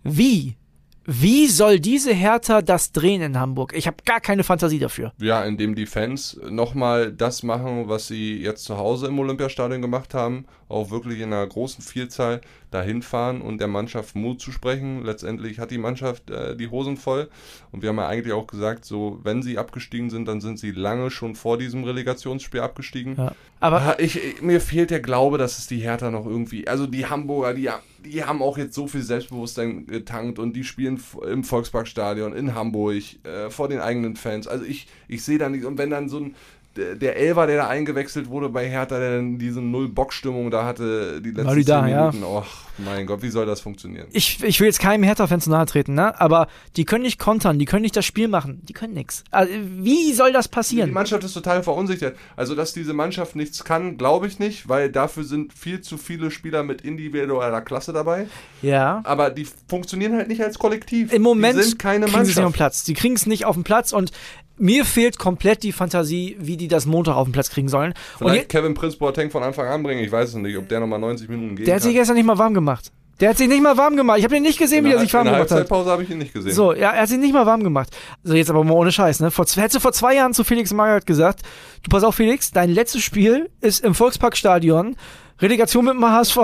wie 0.01 0.57
wie 1.05 1.47
soll 1.47 1.79
diese 1.79 2.13
Hertha 2.13 2.61
das 2.61 2.91
drehen 2.91 3.21
in 3.21 3.39
Hamburg? 3.39 3.73
Ich 3.75 3.85
habe 3.85 3.97
gar 4.05 4.19
keine 4.19 4.43
Fantasie 4.43 4.79
dafür. 4.79 5.13
Ja, 5.19 5.43
indem 5.43 5.75
die 5.75 5.85
Fans 5.85 6.39
nochmal 6.49 7.11
das 7.11 7.43
machen, 7.43 7.87
was 7.87 8.07
sie 8.07 8.41
jetzt 8.41 8.65
zu 8.65 8.77
Hause 8.77 9.07
im 9.07 9.19
Olympiastadion 9.19 9.81
gemacht 9.81 10.13
haben, 10.13 10.45
auch 10.67 10.89
wirklich 10.89 11.19
in 11.19 11.31
einer 11.31 11.45
großen 11.45 11.83
Vielzahl 11.83 12.41
dahin 12.71 13.01
fahren 13.01 13.41
und 13.41 13.59
der 13.59 13.67
Mannschaft 13.67 14.15
Mut 14.15 14.41
zu 14.41 14.51
sprechen. 14.51 15.03
Letztendlich 15.03 15.59
hat 15.59 15.71
die 15.71 15.77
Mannschaft 15.77 16.29
äh, 16.29 16.55
die 16.55 16.69
Hosen 16.69 16.97
voll 16.97 17.29
und 17.71 17.81
wir 17.81 17.89
haben 17.89 17.97
ja 17.97 18.07
eigentlich 18.07 18.33
auch 18.33 18.47
gesagt, 18.47 18.85
so 18.85 19.19
wenn 19.23 19.41
sie 19.41 19.57
abgestiegen 19.57 20.09
sind, 20.09 20.27
dann 20.27 20.41
sind 20.41 20.59
sie 20.59 20.71
lange 20.71 21.11
schon 21.11 21.35
vor 21.35 21.57
diesem 21.57 21.83
Relegationsspiel 21.83 22.59
abgestiegen. 22.59 23.15
Ja. 23.17 23.31
Aber 23.59 23.99
ich, 23.99 24.23
ich, 24.23 24.41
mir 24.41 24.61
fehlt 24.61 24.91
der 24.91 24.99
Glaube, 24.99 25.37
dass 25.37 25.57
es 25.57 25.67
die 25.67 25.79
Hertha 25.79 26.11
noch 26.11 26.25
irgendwie, 26.25 26.67
also 26.67 26.87
die 26.87 27.05
Hamburger, 27.05 27.53
die, 27.53 27.69
die 28.03 28.23
haben 28.23 28.41
auch 28.41 28.57
jetzt 28.57 28.75
so 28.75 28.87
viel 28.87 29.01
Selbstbewusstsein 29.01 29.87
getankt 29.87 30.39
und 30.39 30.55
die 30.55 30.63
spielen 30.63 31.01
im 31.27 31.43
Volksparkstadion 31.43 32.33
in 32.33 32.53
Hamburg 32.53 33.03
äh, 33.23 33.49
vor 33.49 33.67
den 33.67 33.79
eigenen 33.79 34.15
Fans. 34.15 34.47
Also 34.47 34.65
ich, 34.65 34.87
ich 35.07 35.23
sehe 35.23 35.37
da 35.37 35.49
nicht, 35.49 35.65
und 35.65 35.77
wenn 35.77 35.89
dann 35.89 36.09
so 36.09 36.19
ein 36.19 36.35
der 36.75 37.15
Elver, 37.15 37.47
der 37.47 37.57
da 37.57 37.67
eingewechselt 37.67 38.29
wurde 38.29 38.49
bei 38.49 38.69
Hertha, 38.69 38.99
der 38.99 39.15
dann 39.15 39.37
diese 39.37 39.61
Null-Bock-Stimmung 39.61 40.51
da 40.51 40.65
hatte, 40.65 41.21
die 41.21 41.29
letzten 41.29 41.45
Marida, 41.45 41.81
Minuten. 41.81 42.21
Ja. 42.21 42.27
Och, 42.27 42.45
mein 42.77 43.05
Gott, 43.05 43.21
wie 43.21 43.29
soll 43.29 43.45
das 43.45 43.61
funktionieren? 43.61 44.07
Ich, 44.11 44.43
ich 44.43 44.59
will 44.59 44.67
jetzt 44.67 44.79
keinem 44.79 45.03
Hertha-Fan 45.03 45.39
zu 45.39 45.49
nahe 45.49 45.65
treten, 45.65 45.93
ne? 45.93 46.19
aber 46.19 46.47
die 46.75 46.83
können 46.85 47.03
nicht 47.03 47.19
kontern, 47.19 47.59
die 47.59 47.65
können 47.65 47.83
nicht 47.83 47.95
das 47.95 48.05
Spiel 48.05 48.27
machen, 48.27 48.61
die 48.65 48.73
können 48.73 48.93
nichts. 48.93 49.23
Also, 49.31 49.53
wie 49.77 50.13
soll 50.13 50.33
das 50.33 50.47
passieren? 50.47 50.89
Die 50.89 50.93
Mannschaft 50.93 51.23
ist 51.23 51.33
total 51.33 51.63
verunsichert. 51.63 52.17
Also, 52.35 52.55
dass 52.55 52.73
diese 52.73 52.93
Mannschaft 52.93 53.35
nichts 53.35 53.63
kann, 53.63 53.97
glaube 53.97 54.27
ich 54.27 54.39
nicht, 54.39 54.67
weil 54.67 54.91
dafür 54.91 55.23
sind 55.23 55.53
viel 55.53 55.81
zu 55.81 55.97
viele 55.97 56.31
Spieler 56.31 56.63
mit 56.63 56.81
individueller 56.81 57.61
Klasse 57.61 57.93
dabei. 57.93 58.27
Ja. 58.61 59.01
Aber 59.05 59.29
die 59.29 59.47
funktionieren 59.67 60.13
halt 60.13 60.27
nicht 60.27 60.41
als 60.43 60.59
Kollektiv. 60.59 61.13
Im 61.13 61.21
Moment 61.21 61.57
die 61.57 61.63
sind 61.63 61.79
keine 61.79 62.05
kriegen 62.05 62.17
Mannschaft. 62.17 62.25
sie 62.25 62.31
es 62.31 62.37
nicht 62.37 62.45
auf 62.45 62.51
den 62.51 62.55
Platz. 62.57 62.83
Die 62.83 62.93
kriegen 62.93 63.15
es 63.15 63.25
nicht 63.25 63.45
auf 63.45 63.55
den 63.55 63.63
Platz 63.63 63.93
und 63.93 64.11
mir 64.57 64.85
fehlt 64.85 65.17
komplett 65.17 65.63
die 65.63 65.71
Fantasie, 65.71 66.37
wie 66.39 66.57
die 66.57 66.67
das 66.67 66.85
Montag 66.85 67.15
auf 67.15 67.27
den 67.27 67.31
Platz 67.31 67.49
kriegen 67.49 67.69
sollen. 67.69 67.93
Vielleicht 68.17 68.43
und 68.43 68.49
Kevin 68.49 68.73
Prince 68.73 68.97
Boateng 68.97 69.31
von 69.31 69.43
Anfang 69.43 69.67
an 69.67 69.83
bringen, 69.83 70.03
ich 70.03 70.11
weiß 70.11 70.29
es 70.29 70.35
nicht, 70.35 70.57
ob 70.57 70.67
der 70.69 70.79
nochmal 70.79 70.99
90 70.99 71.29
Minuten 71.29 71.55
geht. 71.55 71.67
Der 71.67 71.75
hat 71.75 71.81
sich 71.81 71.93
gestern 71.93 72.15
nicht 72.15 72.25
mal 72.25 72.37
warm 72.37 72.53
gemacht. 72.53 72.91
Der 73.19 73.29
hat 73.29 73.37
sich 73.37 73.47
nicht 73.47 73.63
mal 73.63 73.77
warm 73.77 73.95
gemacht. 73.95 74.17
Ich 74.19 74.25
habe 74.25 74.35
ihn 74.35 74.43
nicht 74.43 74.59
gesehen, 74.59 74.79
in 74.79 74.85
wie 74.85 74.93
er 74.93 74.99
sich 74.99 75.13
warm 75.13 75.23
gemacht 75.23 75.39
hat. 75.39 75.43
In 75.43 75.47
der 75.47 75.57
Halbzeitpause 75.59 75.89
habe 75.89 76.03
ich 76.03 76.09
ihn 76.09 76.17
nicht 76.17 76.33
gesehen. 76.33 76.51
So, 76.51 76.73
ja, 76.73 76.91
er 76.91 77.03
hat 77.03 77.07
sich 77.07 77.17
nicht 77.17 77.33
mal 77.33 77.45
warm 77.45 77.63
gemacht. 77.63 77.95
So, 78.23 78.33
jetzt 78.33 78.49
aber 78.49 78.63
mal 78.65 78.73
ohne 78.73 78.91
Scheiß, 78.91 79.21
ne? 79.21 79.31
Vor, 79.31 79.45
hättest 79.45 79.75
du 79.75 79.79
vor 79.79 79.93
zwei 79.93 80.15
Jahren 80.15 80.33
zu 80.33 80.43
Felix 80.43 80.73
Magath 80.73 81.05
gesagt, 81.05 81.41
du 81.83 81.89
pass 81.89 82.03
auf, 82.03 82.15
Felix, 82.15 82.51
dein 82.51 82.69
letztes 82.69 83.03
Spiel 83.03 83.49
ist 83.61 83.85
im 83.85 83.95
Volksparkstadion, 83.95 84.97
Relegation 85.39 85.85
mit 85.85 85.93
dem 85.93 86.05
HSV 86.05 86.37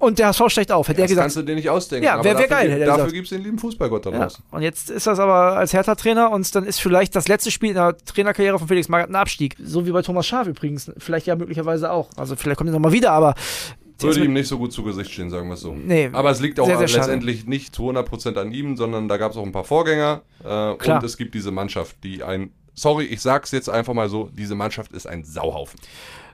und 0.00 0.18
der 0.18 0.28
HSV 0.28 0.42
steigt 0.48 0.72
auf, 0.72 0.88
hätte 0.88 0.98
ja, 0.98 1.04
er 1.04 1.08
gesagt. 1.08 1.26
Das 1.26 1.34
kannst 1.34 1.36
du 1.36 1.42
dir 1.42 1.54
nicht 1.54 1.70
ausdenken. 1.70 2.04
Ja, 2.04 2.24
wäre 2.24 2.38
wär 2.38 2.48
geil. 2.48 2.70
Hätte 2.70 2.86
dafür 2.86 3.12
gibt 3.12 3.24
es 3.24 3.30
den 3.30 3.44
lieben 3.44 3.58
Fußballgott 3.58 4.06
da 4.06 4.10
draußen. 4.10 4.42
Ja. 4.50 4.56
Und 4.56 4.62
jetzt 4.62 4.90
ist 4.90 5.06
das 5.06 5.18
aber 5.18 5.56
als 5.56 5.72
Hertha-Trainer 5.72 6.30
und 6.30 6.52
dann 6.54 6.64
ist 6.64 6.80
vielleicht 6.80 7.14
das 7.14 7.28
letzte 7.28 7.50
Spiel 7.50 7.70
in 7.70 7.76
der 7.76 7.96
Trainerkarriere 7.96 8.58
von 8.58 8.66
Felix 8.66 8.88
Magath 8.88 9.10
ein 9.10 9.14
Abstieg. 9.14 9.56
So 9.62 9.86
wie 9.86 9.92
bei 9.92 10.02
Thomas 10.02 10.26
Schaaf 10.26 10.46
übrigens. 10.46 10.90
Vielleicht 10.98 11.26
ja 11.26 11.36
möglicherweise 11.36 11.92
auch. 11.92 12.08
Also 12.16 12.34
vielleicht 12.34 12.58
kommt 12.58 12.70
er 12.70 12.72
nochmal 12.72 12.92
wieder, 12.92 13.12
aber 13.12 13.34
würde 14.02 14.24
ihm 14.24 14.32
nicht 14.32 14.48
so 14.48 14.56
gut 14.56 14.72
zu 14.72 14.82
Gesicht 14.82 15.12
stehen, 15.12 15.28
sagen 15.28 15.48
wir 15.48 15.54
es 15.54 15.60
so. 15.60 15.74
Nee, 15.74 16.08
Aber 16.14 16.30
es 16.30 16.40
liegt 16.40 16.58
auch 16.58 16.64
sehr, 16.64 16.78
sehr 16.78 16.88
letztendlich 16.88 17.46
nicht 17.46 17.74
zu 17.74 17.90
100% 17.90 18.38
an 18.38 18.50
ihm, 18.50 18.78
sondern 18.78 19.08
da 19.08 19.18
gab 19.18 19.32
es 19.32 19.36
auch 19.36 19.44
ein 19.44 19.52
paar 19.52 19.64
Vorgänger 19.64 20.22
äh, 20.42 20.70
und 20.70 21.04
es 21.04 21.18
gibt 21.18 21.34
diese 21.34 21.50
Mannschaft, 21.50 21.96
die 22.02 22.22
ein 22.22 22.50
sorry, 22.74 23.04
ich 23.04 23.20
sag's 23.20 23.50
jetzt 23.50 23.68
einfach 23.68 23.94
mal 23.94 24.08
so, 24.08 24.30
diese 24.32 24.54
Mannschaft 24.54 24.92
ist 24.92 25.06
ein 25.06 25.24
Sauhaufen. 25.24 25.78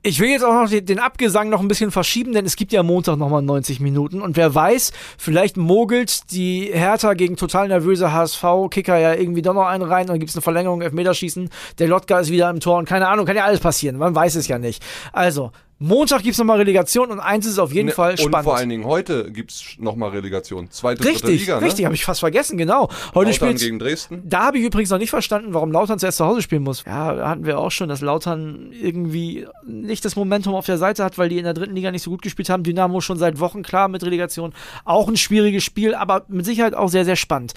Ich 0.03 0.19
will 0.19 0.29
jetzt 0.29 0.43
auch 0.43 0.53
noch 0.53 0.69
den 0.69 0.99
Abgesang 0.99 1.49
noch 1.49 1.59
ein 1.59 1.67
bisschen 1.67 1.91
verschieben, 1.91 2.33
denn 2.33 2.45
es 2.45 2.55
gibt 2.55 2.71
ja 2.71 2.83
Montag 2.83 3.17
nochmal 3.17 3.41
90 3.41 3.79
Minuten. 3.79 4.21
Und 4.21 4.37
wer 4.37 4.53
weiß, 4.53 4.93
vielleicht 5.17 5.57
mogelt 5.57 6.31
die 6.31 6.69
Hertha 6.71 7.13
gegen 7.13 7.35
total 7.35 7.67
nervöse 7.67 8.11
HSV-Kicker 8.11 8.97
ja 8.97 9.13
irgendwie 9.13 9.41
doch 9.41 9.53
noch 9.53 9.65
einen 9.65 9.83
rein 9.83 10.03
und 10.03 10.09
dann 10.09 10.19
gibt 10.19 10.29
es 10.29 10.35
eine 10.35 10.41
Verlängerung, 10.41 10.81
Elfmeterschießen. 10.81 11.49
Der 11.79 11.87
Lotka 11.87 12.19
ist 12.19 12.31
wieder 12.31 12.49
im 12.49 12.59
Tor 12.59 12.77
und 12.77 12.87
keine 12.87 13.07
Ahnung, 13.07 13.25
kann 13.25 13.35
ja 13.35 13.45
alles 13.45 13.59
passieren. 13.59 13.97
Man 13.97 14.15
weiß 14.15 14.35
es 14.35 14.47
ja 14.47 14.59
nicht. 14.59 14.83
Also, 15.13 15.51
Montag 15.79 16.23
gibt 16.23 16.33
es 16.33 16.39
nochmal 16.39 16.57
Relegation 16.57 17.11
und 17.11 17.19
eins 17.19 17.45
ist 17.45 17.59
auf 17.59 17.71
jeden 17.71 17.87
Ne, 17.87 17.91
Fall 17.91 18.17
spannend. 18.17 18.35
Und 18.35 18.43
vor 18.43 18.57
allen 18.57 18.69
Dingen 18.69 18.85
heute 18.85 19.31
gibt's 19.31 19.75
nochmal 19.77 20.09
Relegation. 20.09 20.71
Zweite, 20.71 21.01
dritte 21.03 21.27
Richtig, 21.27 21.41
Liga, 21.41 21.59
richtig, 21.59 21.81
ne? 21.81 21.85
habe 21.85 21.95
ich 21.95 22.03
fast 22.03 22.19
vergessen, 22.19 22.57
genau. 22.57 22.89
Heute 23.13 23.31
spielt 23.33 23.59
gegen 23.59 23.77
Dresden. 23.77 24.23
Da 24.25 24.45
habe 24.47 24.57
ich 24.57 24.65
übrigens 24.65 24.89
noch 24.89 24.97
nicht 24.97 25.11
verstanden, 25.11 25.53
warum 25.53 25.71
Lautern 25.71 25.99
zuerst 25.99 26.17
zu 26.17 26.25
Hause 26.25 26.41
spielen 26.41 26.63
muss. 26.63 26.83
Ja, 26.85 27.27
hatten 27.29 27.45
wir 27.45 27.59
auch 27.59 27.69
schon, 27.71 27.89
dass 27.89 28.01
Lautern 28.01 28.71
irgendwie 28.71 29.45
nicht 29.67 30.03
das 30.03 30.15
Momentum 30.15 30.55
auf 30.55 30.65
der 30.65 30.79
Seite 30.79 31.03
hat, 31.03 31.17
weil 31.19 31.29
die 31.29 31.37
in 31.37 31.43
der 31.43 31.53
dritten 31.53 31.75
Liga 31.75 31.91
nicht 31.91 32.03
so 32.03 32.09
gut 32.09 32.23
gespielt 32.23 32.49
haben. 32.49 32.63
Dynamo 32.63 32.99
schon 33.01 33.19
seit 33.19 33.39
Wochen 33.39 33.61
klar 33.61 33.87
mit 33.87 34.03
Relegation. 34.03 34.53
Auch 34.83 35.07
ein 35.07 35.17
schwieriges 35.17 35.63
Spiel, 35.63 35.93
aber 35.93 36.25
mit 36.27 36.45
Sicherheit 36.45 36.73
auch 36.73 36.89
sehr, 36.89 37.05
sehr 37.05 37.15
spannend. 37.15 37.53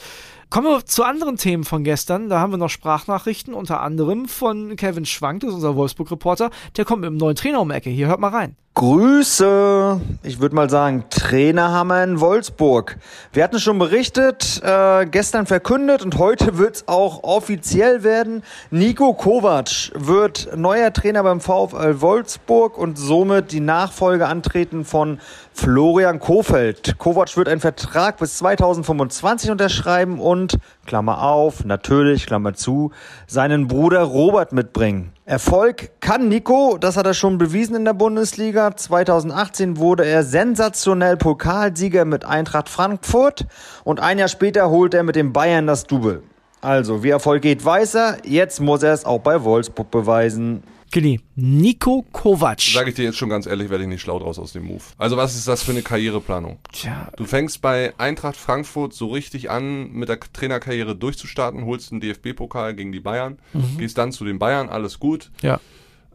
Kommen 0.50 0.66
wir 0.66 0.84
zu 0.84 1.04
anderen 1.04 1.36
Themen 1.36 1.62
von 1.62 1.84
gestern. 1.84 2.28
Da 2.28 2.40
haben 2.40 2.52
wir 2.52 2.56
noch 2.56 2.70
Sprachnachrichten, 2.70 3.54
unter 3.54 3.80
anderem 3.82 4.26
von 4.26 4.74
Kevin 4.74 5.06
Schwank, 5.06 5.42
das 5.42 5.50
ist 5.50 5.54
unser 5.54 5.76
Wolfsburg-Reporter. 5.76 6.50
Der 6.76 6.84
kommt 6.84 7.02
mit 7.02 7.06
einem 7.06 7.18
neuen 7.18 7.36
Trainer 7.36 7.60
um 7.60 7.68
die 7.68 7.76
Ecke. 7.76 7.88
Hier, 7.88 8.08
hört 8.08 8.18
mal 8.18 8.32
rein. 8.32 8.56
Grüße. 8.80 10.00
Ich 10.22 10.40
würde 10.40 10.54
mal 10.54 10.70
sagen, 10.70 11.04
Trainerhammer 11.10 12.02
in 12.02 12.18
Wolfsburg. 12.18 12.96
Wir 13.30 13.44
hatten 13.44 13.60
schon 13.60 13.78
berichtet, 13.78 14.62
äh, 14.64 15.04
gestern 15.04 15.44
verkündet 15.44 16.02
und 16.02 16.16
heute 16.16 16.56
wird's 16.56 16.84
auch 16.88 17.22
offiziell 17.22 18.04
werden. 18.04 18.42
Nico 18.70 19.12
Kovac 19.12 19.92
wird 19.94 20.56
neuer 20.56 20.94
Trainer 20.94 21.22
beim 21.22 21.42
VfL 21.42 22.00
Wolfsburg 22.00 22.78
und 22.78 22.96
somit 22.96 23.52
die 23.52 23.60
Nachfolge 23.60 24.26
antreten 24.26 24.86
von 24.86 25.18
Florian 25.52 26.18
Kofeld. 26.18 26.96
Kovac 26.96 27.36
wird 27.36 27.50
einen 27.50 27.60
Vertrag 27.60 28.16
bis 28.16 28.38
2025 28.38 29.50
unterschreiben 29.50 30.18
und, 30.18 30.56
Klammer 30.86 31.22
auf, 31.22 31.66
natürlich, 31.66 32.24
Klammer 32.24 32.54
zu, 32.54 32.92
seinen 33.26 33.68
Bruder 33.68 34.04
Robert 34.04 34.54
mitbringen. 34.54 35.12
Erfolg 35.30 35.92
kann 36.00 36.26
Nico, 36.26 36.76
das 36.76 36.96
hat 36.96 37.06
er 37.06 37.14
schon 37.14 37.38
bewiesen 37.38 37.76
in 37.76 37.84
der 37.84 37.92
Bundesliga. 37.92 38.74
2018 38.74 39.76
wurde 39.76 40.04
er 40.04 40.24
sensationell 40.24 41.16
Pokalsieger 41.16 42.04
mit 42.04 42.24
Eintracht 42.24 42.68
Frankfurt 42.68 43.46
und 43.84 44.00
ein 44.00 44.18
Jahr 44.18 44.26
später 44.26 44.70
holt 44.70 44.92
er 44.92 45.04
mit 45.04 45.14
den 45.14 45.32
Bayern 45.32 45.68
das 45.68 45.84
Double. 45.84 46.24
Also, 46.62 47.04
wie 47.04 47.10
Erfolg 47.10 47.42
geht, 47.42 47.64
weiß 47.64 47.94
er. 47.94 48.16
Jetzt 48.24 48.58
muss 48.58 48.82
er 48.82 48.92
es 48.92 49.04
auch 49.04 49.20
bei 49.20 49.44
Wolfsburg 49.44 49.92
beweisen. 49.92 50.64
Kili, 50.90 51.20
Nico 51.36 52.04
Kovac. 52.10 52.60
Sag 52.60 52.88
ich 52.88 52.94
dir 52.94 53.04
jetzt 53.04 53.16
schon 53.16 53.28
ganz 53.28 53.46
ehrlich, 53.46 53.70
werde 53.70 53.84
ich 53.84 53.88
nicht 53.88 54.00
schlau 54.02 54.18
draus 54.18 54.38
aus 54.40 54.52
dem 54.52 54.64
Move. 54.64 54.82
Also 54.98 55.16
was 55.16 55.36
ist 55.36 55.46
das 55.46 55.62
für 55.62 55.70
eine 55.70 55.82
Karriereplanung? 55.82 56.58
Tja, 56.72 57.12
Du 57.16 57.24
fängst 57.26 57.62
bei 57.62 57.92
Eintracht 57.98 58.36
Frankfurt 58.36 58.92
so 58.92 59.06
richtig 59.08 59.50
an, 59.50 59.92
mit 59.92 60.08
der 60.08 60.18
Trainerkarriere 60.18 60.96
durchzustarten, 60.96 61.64
holst 61.64 61.92
einen 61.92 62.00
DFB-Pokal 62.00 62.74
gegen 62.74 62.90
die 62.90 62.98
Bayern, 63.00 63.38
gehst 63.78 63.98
dann 63.98 64.10
zu 64.10 64.24
den 64.24 64.38
Bayern, 64.38 64.68
alles 64.68 64.98
gut. 64.98 65.30
ja. 65.42 65.60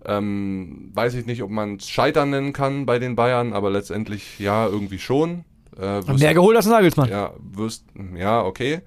Ähm, 0.07 0.91
weiß 0.93 1.15
ich 1.15 1.25
nicht, 1.25 1.41
ob 1.41 1.49
man 1.49 1.77
es 1.77 1.89
Scheitern 1.89 2.29
nennen 2.29 2.53
kann 2.53 2.85
bei 2.85 2.99
den 2.99 3.15
Bayern, 3.15 3.53
aber 3.53 3.71
letztendlich 3.71 4.37
ja, 4.37 4.67
irgendwie 4.67 4.99
schon. 4.99 5.45
Äh, 5.77 5.81
wirst- 6.05 6.19
Mehr 6.19 6.33
geholt 6.35 6.55
als 6.55 6.67
Nagelsmann. 6.67 7.09
ja, 7.09 7.33
wirst, 7.39 7.85
ja, 8.15 8.43
okay. 8.43 8.81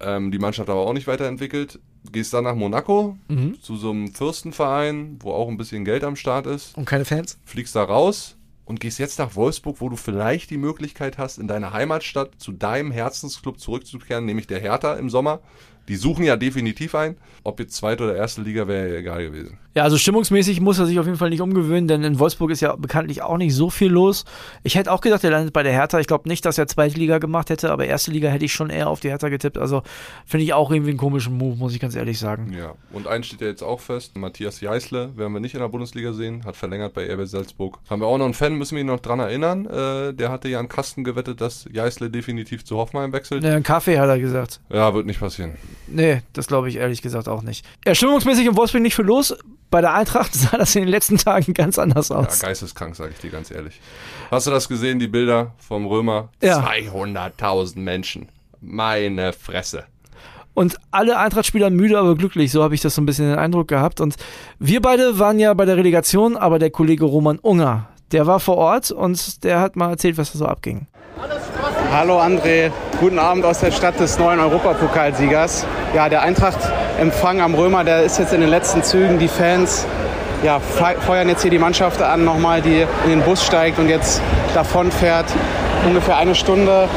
Ähm, 0.00 0.30
die 0.30 0.38
Mannschaft 0.38 0.70
aber 0.70 0.80
auch 0.80 0.94
nicht 0.94 1.06
weiterentwickelt. 1.06 1.78
Gehst 2.12 2.32
dann 2.32 2.44
nach 2.44 2.54
Monaco 2.54 3.18
Mhm. 3.28 3.60
zu 3.60 3.76
so 3.76 3.90
einem 3.90 4.12
Fürstenverein, 4.14 5.18
wo 5.20 5.32
auch 5.32 5.48
ein 5.48 5.56
bisschen 5.56 5.84
Geld 5.84 6.02
am 6.04 6.16
Start 6.16 6.46
ist. 6.46 6.76
Und 6.76 6.86
keine 6.86 7.04
Fans. 7.04 7.38
Fliegst 7.44 7.76
da 7.76 7.82
raus 7.84 8.36
und 8.64 8.80
gehst 8.80 8.98
jetzt 8.98 9.18
nach 9.18 9.34
Wolfsburg, 9.36 9.80
wo 9.80 9.88
du 9.88 9.96
vielleicht 9.96 10.50
die 10.50 10.56
Möglichkeit 10.56 11.18
hast, 11.18 11.38
in 11.38 11.46
deine 11.48 11.72
Heimatstadt 11.72 12.30
zu 12.38 12.52
deinem 12.52 12.90
Herzensclub 12.90 13.58
zurückzukehren, 13.60 14.24
nämlich 14.24 14.46
der 14.46 14.60
Hertha 14.60 14.94
im 14.94 15.10
Sommer. 15.10 15.40
Die 15.88 15.96
suchen 15.96 16.24
ja 16.24 16.36
definitiv 16.36 16.94
ein. 16.94 17.16
Ob 17.42 17.58
jetzt 17.58 17.74
zweite 17.74 18.04
oder 18.04 18.14
erste 18.16 18.42
Liga 18.42 18.68
wäre 18.68 18.88
ja 18.90 18.96
egal 19.00 19.24
gewesen. 19.24 19.58
Ja, 19.74 19.84
also 19.84 19.96
stimmungsmäßig 19.98 20.60
muss 20.60 20.80
er 20.80 20.86
sich 20.86 20.98
auf 20.98 21.06
jeden 21.06 21.18
Fall 21.18 21.30
nicht 21.30 21.40
umgewöhnen, 21.40 21.86
denn 21.86 22.02
in 22.02 22.18
Wolfsburg 22.18 22.50
ist 22.50 22.60
ja 22.60 22.74
bekanntlich 22.74 23.22
auch 23.22 23.36
nicht 23.36 23.54
so 23.54 23.70
viel 23.70 23.90
los. 23.90 24.24
Ich 24.64 24.74
hätte 24.74 24.90
auch 24.90 25.00
gedacht, 25.00 25.22
er 25.22 25.30
landet 25.30 25.52
bei 25.52 25.62
der 25.62 25.72
Hertha. 25.72 26.00
Ich 26.00 26.08
glaube 26.08 26.28
nicht, 26.28 26.44
dass 26.44 26.58
er 26.58 26.66
zweite 26.66 26.98
Liga 26.98 27.18
gemacht 27.18 27.50
hätte, 27.50 27.70
aber 27.70 27.86
erste 27.86 28.10
Liga 28.10 28.28
hätte 28.30 28.44
ich 28.44 28.52
schon 28.52 28.68
eher 28.68 28.88
auf 28.88 28.98
die 28.98 29.10
Hertha 29.10 29.28
getippt. 29.28 29.58
Also 29.58 29.82
finde 30.26 30.42
ich 30.42 30.54
auch 30.54 30.72
irgendwie 30.72 30.90
einen 30.90 30.98
komischen 30.98 31.38
Move, 31.38 31.56
muss 31.56 31.72
ich 31.72 31.78
ganz 31.78 31.94
ehrlich 31.94 32.18
sagen. 32.18 32.52
Ja, 32.52 32.74
und 32.92 33.06
eins 33.06 33.28
steht 33.28 33.42
ja 33.42 33.46
jetzt 33.46 33.62
auch 33.62 33.78
fest. 33.78 34.16
Matthias 34.16 34.60
Jeißle 34.60 35.16
werden 35.16 35.32
wir 35.32 35.40
nicht 35.40 35.54
in 35.54 35.60
der 35.60 35.68
Bundesliga 35.68 36.12
sehen, 36.12 36.44
hat 36.44 36.56
verlängert 36.56 36.92
bei 36.92 37.08
RB 37.12 37.26
Salzburg. 37.26 37.78
Haben 37.88 38.02
wir 38.02 38.08
auch 38.08 38.18
noch 38.18 38.24
einen 38.24 38.34
Fan, 38.34 38.54
müssen 38.54 38.74
wir 38.74 38.80
ihn 38.80 38.88
noch 38.88 38.98
dran 38.98 39.20
erinnern. 39.20 39.66
Äh, 39.66 40.14
der 40.14 40.32
hatte 40.32 40.48
ja 40.48 40.58
an 40.58 40.68
Kasten 40.68 41.04
gewettet, 41.04 41.40
dass 41.40 41.68
Jeißle 41.72 42.10
definitiv 42.10 42.64
zu 42.64 42.76
Hoffenheim 42.76 43.12
wechselt. 43.12 43.44
Ne, 43.44 43.54
einen 43.54 43.62
Kaffee 43.62 44.00
hat 44.00 44.08
er 44.08 44.18
gesagt. 44.18 44.60
Ja, 44.68 44.92
wird 44.94 45.06
nicht 45.06 45.20
passieren. 45.20 45.52
Nee, 45.86 46.22
das 46.32 46.48
glaube 46.48 46.68
ich 46.68 46.76
ehrlich 46.76 47.02
gesagt 47.02 47.28
auch 47.28 47.42
nicht. 47.42 47.64
Ja, 47.86 47.94
stimmungsmäßig 47.94 48.46
in 48.46 48.56
Wolfsburg 48.56 48.82
nicht 48.82 48.96
viel 48.96 49.04
los. 49.04 49.36
Bei 49.70 49.80
der 49.80 49.94
Eintracht 49.94 50.34
sah 50.34 50.56
das 50.56 50.74
in 50.74 50.82
den 50.82 50.88
letzten 50.90 51.16
Tagen 51.16 51.54
ganz 51.54 51.78
anders 51.78 52.08
Ja, 52.08 52.16
aus. 52.16 52.40
geisteskrank, 52.40 52.96
sage 52.96 53.12
ich 53.14 53.20
dir 53.20 53.30
ganz 53.30 53.50
ehrlich. 53.50 53.80
Hast 54.30 54.46
du 54.46 54.50
das 54.50 54.68
gesehen, 54.68 54.98
die 54.98 55.06
Bilder 55.08 55.52
vom 55.58 55.86
Römer? 55.86 56.28
Ja. 56.42 56.58
200.000 56.64 57.78
Menschen. 57.78 58.28
Meine 58.60 59.32
Fresse. 59.32 59.84
Und 60.54 60.76
alle 60.90 61.18
Eintracht-Spieler 61.18 61.70
müde, 61.70 61.98
aber 61.98 62.16
glücklich. 62.16 62.50
So 62.52 62.62
habe 62.62 62.74
ich 62.74 62.80
das 62.80 62.94
so 62.96 63.00
ein 63.00 63.06
bisschen 63.06 63.30
den 63.30 63.38
Eindruck 63.38 63.68
gehabt. 63.68 64.00
Und 64.00 64.16
wir 64.58 64.82
beide 64.82 65.18
waren 65.18 65.38
ja 65.38 65.54
bei 65.54 65.64
der 65.64 65.76
Relegation, 65.76 66.36
aber 66.36 66.58
der 66.58 66.70
Kollege 66.70 67.04
Roman 67.04 67.38
Unger, 67.38 67.88
der 68.12 68.26
war 68.26 68.40
vor 68.40 68.56
Ort 68.56 68.90
und 68.90 69.44
der 69.44 69.60
hat 69.60 69.76
mal 69.76 69.90
erzählt, 69.90 70.18
was 70.18 70.32
da 70.32 70.38
so 70.38 70.46
abging. 70.46 70.88
Hallo 71.92 72.20
André, 72.20 72.70
guten 73.00 73.18
Abend 73.18 73.44
aus 73.44 73.58
der 73.60 73.72
Stadt 73.72 73.98
des 73.98 74.18
neuen 74.18 74.38
Europapokalsiegers. 74.38 75.66
Ja, 75.94 76.08
der 76.08 76.22
Eintracht-Empfang 76.22 77.40
am 77.40 77.54
Römer, 77.54 77.82
der 77.84 78.02
ist 78.02 78.18
jetzt 78.18 78.32
in 78.32 78.40
den 78.40 78.50
letzten 78.50 78.82
Zügen. 78.82 79.18
Die 79.18 79.26
Fans 79.28 79.86
ja, 80.44 80.60
fe- 80.60 81.00
feuern 81.04 81.28
jetzt 81.28 81.42
hier 81.42 81.50
die 81.50 81.58
Mannschaft 81.58 82.00
an, 82.00 82.24
nochmal, 82.24 82.62
die 82.62 82.86
in 83.04 83.10
den 83.10 83.22
Bus 83.22 83.44
steigt 83.44 83.78
und 83.78 83.88
jetzt 83.88 84.20
davon 84.54 84.90
fährt. 84.92 85.26
Ungefähr 85.86 86.16
eine 86.16 86.34
Stunde 86.34 86.88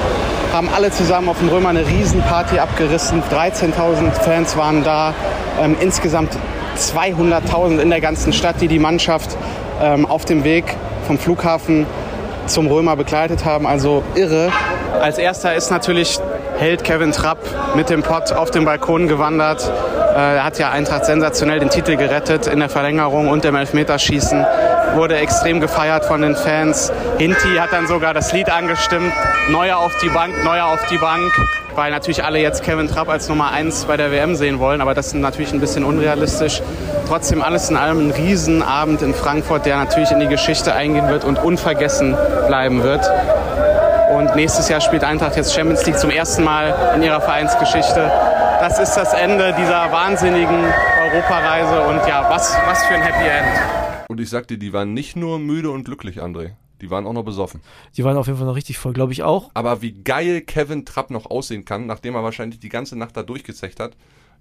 haben 0.54 0.70
alle 0.76 0.92
zusammen 0.92 1.30
auf 1.30 1.40
dem 1.40 1.50
Römer 1.50 1.70
eine 1.70 1.86
Riesenparty 1.88 2.60
abgerissen. 2.60 3.24
13.000 3.32 4.12
Fans 4.12 4.56
waren 4.58 4.84
da. 4.84 5.14
Ähm, 5.62 5.76
insgesamt 5.80 6.38
200.000 6.78 7.80
in 7.80 7.90
der 7.90 8.02
ganzen 8.02 8.32
Stadt, 8.34 8.62
die 8.62 8.68
die 8.68 8.80
Mannschaft 8.80 9.36
ähm, 9.82 10.06
auf 10.06 10.26
dem 10.26 10.44
Weg 10.44 10.66
vom 11.08 11.18
Flughafen 11.18 11.86
zum 12.46 12.68
Römer 12.68 12.96
begleitet 12.96 13.46
haben. 13.46 13.66
Also 13.66 14.04
irre. 14.16 14.52
Als 15.02 15.18
erster 15.18 15.54
ist 15.56 15.70
natürlich 15.72 16.20
Held 16.58 16.84
Kevin 16.84 17.12
Trapp 17.12 17.40
mit 17.76 17.90
dem 17.90 18.04
Pott 18.04 18.32
auf 18.32 18.52
den 18.52 18.66
Balkon 18.66 19.08
gewandert. 19.08 19.70
Äh, 20.16 20.36
Er 20.36 20.44
hat 20.44 20.60
ja 20.60 20.70
Eintracht 20.72 21.06
sensationell 21.06 21.60
den 21.60 21.70
Titel 21.70 21.96
gerettet 21.98 22.48
in 22.48 22.60
der 22.60 22.70
Verlängerung 22.70 23.28
und 23.28 23.44
im 23.46 23.56
Elfmeterschießen. 23.56 24.46
Wurde 24.96 25.18
extrem 25.18 25.60
gefeiert 25.60 26.06
von 26.06 26.22
den 26.22 26.36
Fans. 26.36 26.92
Hinti 27.18 27.56
hat 27.58 27.74
dann 27.74 27.88
sogar 27.88 28.14
das 28.14 28.32
Lied 28.32 28.50
angestimmt. 28.52 29.12
Neuer 29.50 29.78
auf 29.78 29.92
die 30.02 30.10
Bank, 30.10 30.44
neuer 30.44 30.66
auf 30.66 30.86
die 30.90 30.98
Bank. 30.98 31.32
Weil 31.76 31.90
natürlich 31.92 32.24
alle 32.24 32.38
jetzt 32.38 32.64
Kevin 32.64 32.88
Trapp 32.88 33.10
als 33.10 33.28
Nummer 33.28 33.52
1 33.52 33.86
bei 33.86 33.98
der 33.98 34.12
WM 34.12 34.36
sehen 34.36 34.60
wollen. 34.60 34.80
Aber 34.80 34.94
das 34.94 35.08
ist 35.08 35.16
natürlich 35.16 35.52
ein 35.52 35.60
bisschen 35.60 35.84
unrealistisch. 35.84 36.62
Trotzdem 37.08 37.42
alles 37.42 37.70
in 37.72 37.76
allem 37.78 38.08
ein 38.08 38.12
Riesenabend 38.12 39.02
in 39.02 39.16
Frankfurt, 39.16 39.66
der 39.66 39.78
natürlich 39.78 40.12
in 40.12 40.20
die 40.20 40.28
Geschichte 40.28 40.74
eingehen 40.76 41.10
wird 41.10 41.26
und 41.26 41.44
unvergessen 41.44 42.16
bleiben 42.48 42.84
wird. 42.84 43.02
Und 44.14 44.36
nächstes 44.36 44.70
Jahr 44.70 44.80
spielt 44.80 45.04
Eintracht 45.04 45.36
jetzt 45.36 45.56
Champions 45.56 45.86
League 45.88 45.98
zum 45.98 46.12
ersten 46.12 46.44
Mal 46.44 46.94
in 46.96 47.02
ihrer 47.02 47.20
Vereinsgeschichte. 47.20 48.12
Das 48.60 48.78
ist 48.78 48.94
das 48.94 49.12
Ende 49.14 49.56
dieser 49.58 49.92
wahnsinnigen 49.92 50.64
Europareise 51.02 51.82
und 51.88 52.08
ja, 52.08 52.30
was, 52.30 52.56
was 52.68 52.86
für 52.86 52.94
ein 52.94 53.02
Happy 53.02 53.28
End. 53.28 54.08
Und 54.10 54.20
ich 54.20 54.30
sag 54.30 54.48
dir, 54.48 54.60
die 54.60 54.72
waren 54.72 54.94
nicht 54.94 55.16
nur 55.16 55.40
müde 55.40 55.72
und 55.72 55.84
glücklich, 55.84 56.22
André. 56.22 56.52
Die 56.80 56.92
waren 56.92 57.08
auch 57.08 57.14
noch 57.14 57.24
besoffen. 57.24 57.62
Die 57.98 58.04
waren 58.04 58.16
auf 58.16 58.28
jeden 58.28 58.38
Fall 58.38 58.46
noch 58.46 58.56
richtig 58.56 58.78
voll, 58.78 58.94
glaube 58.94 59.14
ich 59.14 59.24
auch. 59.24 59.50
Aber 59.56 59.82
wie 59.82 59.94
geil 59.94 60.42
Kevin 60.42 60.86
Trapp 60.86 61.10
noch 61.10 61.26
aussehen 61.32 61.66
kann, 61.66 61.88
nachdem 61.88 62.14
er 62.14 62.24
wahrscheinlich 62.24 62.60
die 62.60 62.70
ganze 62.70 62.96
Nacht 62.96 63.18
da 63.18 63.24
durchgezecht 63.24 63.80
hat. 63.80 63.94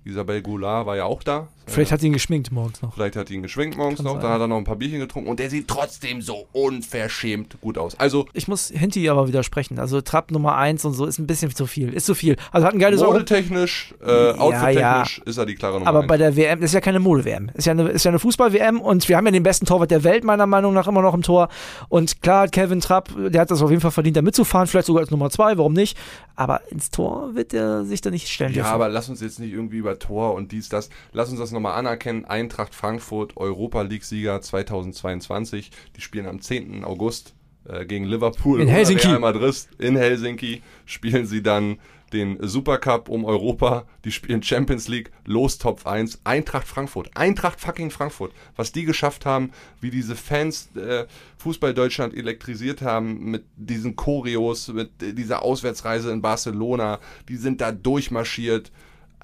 Isabel 0.05 0.43
Goulart 0.43 0.87
war 0.87 0.97
ja 0.97 1.05
auch 1.05 1.23
da. 1.23 1.49
Vielleicht 1.67 1.93
hat 1.93 2.01
sie 2.01 2.09
ihn 2.09 2.13
geschminkt 2.13 2.51
morgens 2.51 2.83
noch. 2.83 2.93
Vielleicht 2.95 3.15
hat 3.15 3.31
ihn 3.31 3.41
geschwenkt 3.41 3.77
morgens 3.77 3.99
Kann 3.99 4.07
noch, 4.07 4.15
sein. 4.15 4.23
dann 4.23 4.33
hat 4.33 4.41
er 4.41 4.49
noch 4.49 4.57
ein 4.57 4.65
paar 4.65 4.75
Bierchen 4.77 4.99
getrunken 4.99 5.31
und 5.31 5.39
der 5.39 5.49
sieht 5.49 5.69
trotzdem 5.69 6.21
so 6.21 6.49
unverschämt 6.53 7.61
gut 7.61 7.79
aus. 7.79 7.99
Also 8.01 8.27
Ich 8.33 8.49
muss 8.49 8.69
Hinti 8.69 9.09
aber 9.09 9.29
widersprechen. 9.29 9.79
Also 9.79 10.01
Trapp 10.01 10.33
Nummer 10.33 10.57
1 10.57 10.85
und 10.85 10.95
so 10.95 11.07
ist 11.07 11.19
ein 11.19 11.27
bisschen 11.29 11.55
zu 11.55 11.67
viel. 11.67 11.93
Ist 11.93 12.07
zu 12.07 12.15
viel. 12.17 12.37
Also 12.51 12.67
hat 12.67 12.75
ein 12.75 12.81
geiles 12.81 13.01
modetechnisch, 13.01 13.95
äh, 14.05 14.33
outfit-technisch 14.33 15.23
ist 15.25 15.37
er 15.39 15.47
die 15.47 15.55
klare 15.55 15.75
Nummer 15.75 15.87
Aber 15.87 16.01
eins. 16.01 16.09
bei 16.09 16.17
der 16.17 16.37
WM, 16.37 16.61
das 16.61 16.71
ist 16.71 16.75
ja 16.75 16.81
keine 16.81 16.99
Mode-WM. 16.99 17.51
Ist 17.55 17.67
ja 17.67 17.71
eine, 17.73 17.89
ist 17.89 18.05
ja 18.05 18.11
eine 18.11 18.19
Fußball-WM 18.19 18.81
und 18.81 19.09
wir 19.09 19.17
haben 19.17 19.27
ja 19.27 19.33
den 19.33 19.45
besten 19.45 19.65
Torwart 19.65 19.93
der 19.93 20.03
Welt, 20.03 20.25
meiner 20.25 20.47
Meinung 20.47 20.75
nach, 20.75 20.89
immer 20.89 21.03
noch 21.03 21.15
im 21.15 21.23
Tor. 21.23 21.49
Und 21.89 22.23
klar 22.23 22.43
hat 22.43 22.53
Kevin 22.53 22.81
Trapp, 22.81 23.11
der 23.17 23.41
hat 23.41 23.53
das 23.53 23.63
auf 23.63 23.71
jeden 23.71 23.83
Fall 23.83 23.93
verdient, 23.93 24.17
da 24.17 24.23
mitzufahren, 24.23 24.67
vielleicht 24.67 24.89
sogar 24.89 25.03
als 25.03 25.13
Nummer 25.13 25.31
2, 25.31 25.59
warum 25.59 25.75
nicht? 25.75 25.97
Aber 26.35 26.61
ins 26.71 26.91
Tor 26.91 27.35
wird 27.35 27.55
er 27.55 27.85
sich 27.85 28.01
da 28.01 28.11
nicht 28.11 28.29
stellen 28.29 28.51
ja, 28.51 28.63
dürfen. 28.63 28.73
aber 28.73 28.89
lass 28.89 29.09
uns 29.09 29.21
jetzt 29.21 29.39
nicht 29.39 29.53
irgendwie 29.53 29.77
über 29.77 29.92
Tor 29.99 30.35
und 30.35 30.53
dies, 30.53 30.69
das. 30.69 30.91
Lass 31.13 31.31
uns 31.31 31.39
das 31.39 31.53
nochmal 31.53 31.75
anerkennen. 31.75 32.25
Eintracht 32.25 32.75
Frankfurt, 32.75 33.37
Europa 33.37 33.83
League-Sieger 33.83 34.41
2022. 34.41 35.71
Die 35.97 36.01
spielen 36.01 36.27
am 36.27 36.41
10. 36.41 36.85
August 36.85 37.35
äh, 37.65 37.85
gegen 37.85 38.05
Liverpool. 38.05 38.61
In 38.61 38.69
Helsinki. 38.69 39.09
Real 39.09 39.21
Madrid. 39.21 39.69
In 39.79 39.97
Helsinki 39.97 40.63
spielen 40.85 41.27
sie 41.27 41.43
dann 41.43 41.79
den 42.13 42.37
Supercup 42.41 43.09
um 43.09 43.25
Europa, 43.25 43.87
die 44.05 44.13
spielen 44.13 44.43
Champions 44.43 44.89
League, 44.89 45.11
los 45.25 45.59
Top 45.59 45.87
1, 45.87 46.21
Eintracht 46.25 46.67
Frankfurt, 46.67 47.11
Eintracht 47.15 47.61
fucking 47.61 47.91
Frankfurt, 47.91 48.33
was 48.57 48.73
die 48.73 48.85
geschafft 48.85 49.25
haben, 49.25 49.51
wie 49.81 49.91
diese 49.91 50.15
Fans 50.15 50.71
äh, 50.77 51.07
Fußball 51.39 51.75
Deutschland 51.75 52.15
elektrisiert 52.15 52.83
haben 52.83 53.31
mit 53.31 53.45
diesen 53.57 53.97
Choreos, 53.97 54.69
mit 54.69 54.91
dieser 55.01 55.43
Auswärtsreise 55.43 56.11
in 56.13 56.23
Barcelona, 56.23 57.01
die 57.29 57.37
sind 57.37 57.61
da 57.61 57.73
durchmarschiert. 57.73 58.71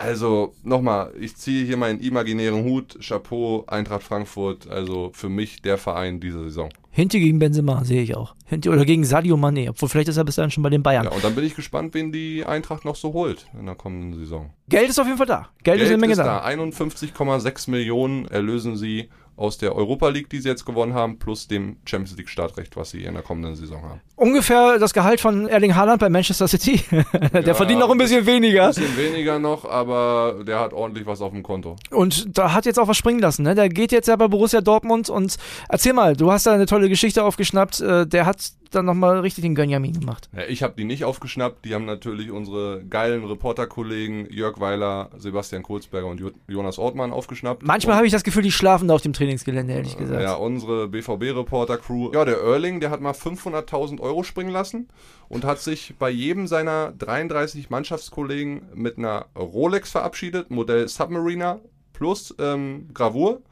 Also 0.01 0.55
nochmal, 0.63 1.13
ich 1.19 1.35
ziehe 1.35 1.67
hier 1.67 1.77
meinen 1.77 1.99
imaginären 1.99 2.63
Hut, 2.63 2.99
Chapeau, 3.01 3.65
Eintracht 3.67 4.05
Frankfurt, 4.05 4.71
also 4.71 5.11
für 5.13 5.29
mich 5.29 5.61
der 5.61 5.77
Verein 5.77 6.21
dieser 6.21 6.45
Saison. 6.45 6.69
Hinti 6.93 7.19
gegen 7.19 7.41
Benzema 7.41 7.85
sehe 7.85 8.03
ich 8.03 8.15
auch. 8.15 8.37
Hinti 8.45 8.69
oder 8.69 8.85
gegen 8.85 9.03
Sadio 9.03 9.35
Mané, 9.35 9.71
obwohl 9.71 9.89
vielleicht 9.89 10.09
ist 10.09 10.17
er 10.17 10.23
bis 10.25 10.37
dahin 10.37 10.53
schon 10.53 10.63
bei 10.63 10.71
den 10.71 10.85
Bayern. 10.85 11.07
Ja, 11.07 11.11
und 11.11 11.25
dann 11.25 11.35
bin 11.35 11.45
ich 11.45 11.57
gespannt, 11.57 11.95
wen 11.95 12.13
die 12.13 12.45
Eintracht 12.45 12.85
noch 12.85 12.95
so 12.95 13.13
holt 13.13 13.47
in 13.59 13.67
der 13.67 13.75
kommenden 13.75 14.21
Saison. 14.21 14.51
Geld 14.69 14.89
ist 14.89 15.01
auf 15.01 15.07
jeden 15.07 15.19
Fall 15.19 15.27
da. 15.27 15.49
Geld, 15.65 15.81
ist 15.81 15.89
eine 15.89 15.99
Menge 15.99 16.13
ist 16.13 16.19
da. 16.19 16.43
da. 16.43 16.47
51,6 16.47 17.69
Millionen 17.69 18.27
erlösen 18.27 18.77
sie 18.77 19.09
aus 19.39 19.57
der 19.57 19.75
Europa 19.75 20.09
League, 20.09 20.29
die 20.29 20.41
sie 20.41 20.49
jetzt 20.49 20.67
gewonnen 20.67 20.95
haben, 20.95 21.19
plus 21.19 21.47
dem 21.49 21.77
Champions 21.87 22.17
League 22.19 22.29
Startrecht, 22.29 22.77
was 22.77 22.91
sie 22.91 23.05
in 23.05 23.15
der 23.15 23.23
kommenden 23.23 23.55
Saison 23.57 23.83
haben. 23.83 24.01
Ungefähr 24.17 24.79
das 24.79 24.93
Gehalt 24.93 25.21
von 25.21 25.47
Erling 25.49 25.75
Haaland 25.77 26.01
bei 26.01 26.09
Manchester 26.09 26.49
City. 26.49 26.81
der 27.33 27.43
Ja, 27.43 27.55
verdient 27.55 27.81
noch 27.81 27.91
ein 27.91 27.99
bisschen 27.99 28.27
weniger. 28.27 28.65
Ein 28.67 28.75
bisschen 28.75 28.97
weniger 28.97 29.39
noch, 29.39 29.65
aber 29.65 30.43
der 30.47 30.59
hat 30.61 30.73
ordentlich 30.73 31.07
was 31.07 31.21
auf 31.21 31.33
dem 31.33 31.43
Konto. 31.43 31.77
Und 31.91 32.37
da 32.37 32.53
hat 32.53 32.67
jetzt 32.67 32.79
auch 32.79 32.89
was 32.89 32.97
springen 32.97 33.21
lassen. 33.21 33.45
Ne? 33.45 33.55
Der 33.55 33.69
geht 33.69 33.93
jetzt 33.93 34.09
ja 34.09 34.17
bei 34.17 34.29
Borussia 34.29 34.61
Dortmund 34.61 35.09
und 35.09 35.37
erzähl 35.69 35.93
mal, 35.93 36.17
du 36.17 36.33
hast 36.33 36.47
da 36.47 36.53
eine 36.53 36.67
tolle 36.67 36.89
Geschichte 36.89 37.23
aufgeschnappt. 37.25 37.81
Äh, 37.81 38.07
Der 38.07 38.27
hat 38.27 38.39
dann 38.71 38.85
nochmal 38.85 39.21
richtig 39.21 39.43
den 39.43 39.55
Gönjamin 39.55 39.99
gemacht. 39.99 40.29
Ja, 40.37 40.43
ich 40.47 40.63
habe 40.63 40.75
die 40.77 40.85
nicht 40.85 41.03
aufgeschnappt, 41.05 41.65
die 41.65 41.75
haben 41.75 41.87
natürlich 41.87 42.31
unsere 42.31 42.85
geilen 42.85 43.25
Reporterkollegen 43.25 44.31
Jörg 44.31 44.61
Weiler, 44.61 45.09
Sebastian 45.17 45.63
Kurzberger 45.63 46.07
und 46.07 46.21
Jo- 46.21 46.33
Jonas 46.49 46.79
Ortmann 46.79 47.11
aufgeschnappt. 47.13 47.63
Manchmal 47.63 47.97
habe 47.97 48.07
ich 48.07 48.13
das 48.13 48.25
Gefühl, 48.25 48.43
die 48.43 48.53
schlafen 48.53 48.89
da 48.89 48.95
auf 48.95 49.01
dem 49.01 49.15
Trainingsgelände, 49.29 49.75
ehrlich 49.75 49.97
gesagt. 49.97 50.23
Ja, 50.23 50.35
unsere 50.35 50.89
BVB-Reporter-Crew. 50.89 52.13
Ja, 52.15 52.25
der 52.25 52.39
Erling, 52.39 52.81
der 52.81 52.91
hat 52.91 53.03
mal 53.03 53.13
500.000 53.13 54.01
Euro 54.01 54.23
springen 54.23 54.51
lassen 54.51 54.89
und 55.29 55.45
hat 55.45 55.61
sich 55.61 55.95
bei 55.99 56.09
jedem 56.09 56.47
seiner 56.47 56.93
33 56.93 57.69
Mannschaftskollegen 57.69 58.63
mit 58.75 58.97
einer 58.97 59.27
Rolex 59.37 59.91
verabschiedet, 59.91 60.51
Modell 60.51 60.89
Submariner 60.89 61.61
plus 61.93 62.35
ähm, 62.39 62.89
Gravur. 62.95 63.43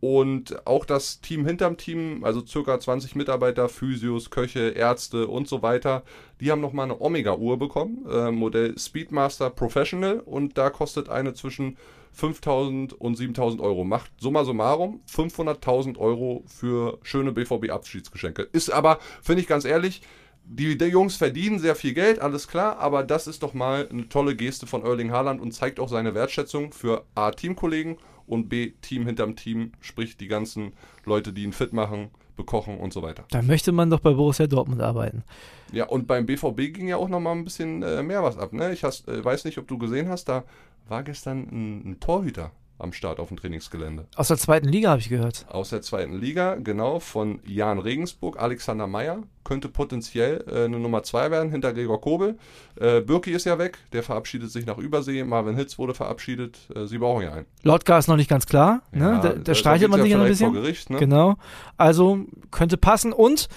Und 0.00 0.64
auch 0.64 0.84
das 0.84 1.20
Team 1.20 1.44
hinterm 1.44 1.76
Team, 1.76 2.22
also 2.22 2.46
circa 2.46 2.78
20 2.78 3.16
Mitarbeiter, 3.16 3.68
Physios, 3.68 4.30
Köche, 4.30 4.68
Ärzte 4.68 5.26
und 5.26 5.48
so 5.48 5.62
weiter, 5.62 6.04
die 6.40 6.52
haben 6.52 6.60
nochmal 6.60 6.84
eine 6.84 7.00
Omega-Uhr 7.00 7.58
bekommen, 7.58 8.06
äh, 8.08 8.30
Modell 8.30 8.78
Speedmaster 8.78 9.50
Professional 9.50 10.20
und 10.20 10.56
da 10.56 10.70
kostet 10.70 11.08
eine 11.08 11.34
zwischen 11.34 11.76
5.000 12.16 12.94
und 12.94 13.18
7.000 13.18 13.60
Euro. 13.60 13.84
Macht 13.84 14.10
summa 14.20 14.44
summarum 14.44 15.00
500.000 15.10 15.98
Euro 15.98 16.44
für 16.46 16.98
schöne 17.02 17.32
BVB-Abschiedsgeschenke. 17.32 18.42
Ist 18.52 18.70
aber, 18.70 18.98
finde 19.22 19.42
ich 19.42 19.48
ganz 19.48 19.64
ehrlich, 19.64 20.02
die, 20.50 20.78
die 20.78 20.86
Jungs 20.86 21.16
verdienen 21.16 21.58
sehr 21.58 21.74
viel 21.74 21.92
Geld, 21.92 22.20
alles 22.20 22.48
klar, 22.48 22.78
aber 22.78 23.04
das 23.04 23.26
ist 23.26 23.42
doch 23.42 23.52
mal 23.52 23.86
eine 23.90 24.08
tolle 24.08 24.34
Geste 24.34 24.66
von 24.66 24.82
Erling 24.82 25.12
Haaland 25.12 25.42
und 25.42 25.52
zeigt 25.52 25.78
auch 25.78 25.90
seine 25.90 26.14
Wertschätzung 26.14 26.72
für 26.72 27.04
A, 27.14 27.32
Teamkollegen 27.32 27.98
und 28.26 28.48
B, 28.48 28.72
Team 28.80 29.04
hinterm 29.04 29.36
Team, 29.36 29.72
sprich 29.80 30.16
die 30.16 30.28
ganzen 30.28 30.72
Leute, 31.04 31.34
die 31.34 31.44
ihn 31.44 31.52
fit 31.52 31.74
machen, 31.74 32.10
bekochen 32.38 32.78
und 32.78 32.94
so 32.94 33.02
weiter. 33.02 33.24
Da 33.30 33.42
möchte 33.42 33.72
man 33.72 33.90
doch 33.90 34.00
bei 34.00 34.14
Borussia 34.14 34.46
Dortmund 34.46 34.80
arbeiten. 34.80 35.24
Ja, 35.72 35.84
und 35.86 36.06
beim 36.06 36.24
BVB 36.24 36.72
ging 36.72 36.88
ja 36.88 36.96
auch 36.96 37.10
nochmal 37.10 37.36
ein 37.36 37.44
bisschen 37.44 37.82
äh, 37.82 38.02
mehr 38.02 38.22
was 38.22 38.38
ab. 38.38 38.54
Ne? 38.54 38.72
Ich 38.72 38.84
hast, 38.84 39.06
äh, 39.08 39.22
weiß 39.22 39.44
nicht, 39.44 39.58
ob 39.58 39.68
du 39.68 39.76
gesehen 39.76 40.08
hast, 40.08 40.30
da 40.30 40.44
war 40.88 41.02
gestern 41.02 41.40
ein, 41.50 41.90
ein 41.90 42.00
Torhüter 42.00 42.52
am 42.78 42.92
Start 42.92 43.18
auf 43.20 43.28
dem 43.28 43.36
Trainingsgelände. 43.36 44.06
Aus 44.14 44.28
der 44.28 44.36
zweiten 44.36 44.68
Liga 44.68 44.90
habe 44.90 45.00
ich 45.00 45.08
gehört. 45.08 45.46
Aus 45.48 45.70
der 45.70 45.82
zweiten 45.82 46.14
Liga, 46.18 46.56
genau, 46.56 47.00
von 47.00 47.40
Jan 47.44 47.78
Regensburg, 47.78 48.38
Alexander 48.38 48.86
Meyer, 48.86 49.22
könnte 49.44 49.68
potenziell 49.68 50.44
äh, 50.46 50.64
eine 50.64 50.78
Nummer 50.78 51.02
2 51.02 51.30
werden, 51.30 51.50
hinter 51.50 51.72
Gregor 51.72 52.00
Kobel. 52.00 52.38
Äh, 52.76 53.00
Birki 53.00 53.32
ist 53.32 53.46
ja 53.46 53.58
weg, 53.58 53.78
der 53.92 54.02
verabschiedet 54.02 54.50
sich 54.50 54.66
nach 54.66 54.78
Übersee, 54.78 55.24
Marvin 55.24 55.56
Hitz 55.56 55.78
wurde 55.78 55.94
verabschiedet, 55.94 56.58
äh, 56.74 56.86
sie 56.86 56.98
brauchen 56.98 57.24
ja 57.24 57.32
einen. 57.32 57.46
Lotka 57.62 57.98
ist 57.98 58.08
noch 58.08 58.16
nicht 58.16 58.30
ganz 58.30 58.46
klar. 58.46 58.82
Ne? 58.92 59.04
Ja, 59.04 59.18
da, 59.18 59.32
da 59.32 59.54
streitet 59.54 59.82
geht's 59.82 59.90
man 59.90 60.02
sich 60.02 60.10
ja 60.10 60.18
noch 60.18 60.24
ein 60.24 60.30
bisschen. 60.30 60.52
Vor 60.52 60.62
Gericht, 60.62 60.90
ne? 60.90 60.98
Genau. 60.98 61.36
Also 61.76 62.26
könnte 62.50 62.76
passen 62.76 63.12
und 63.12 63.48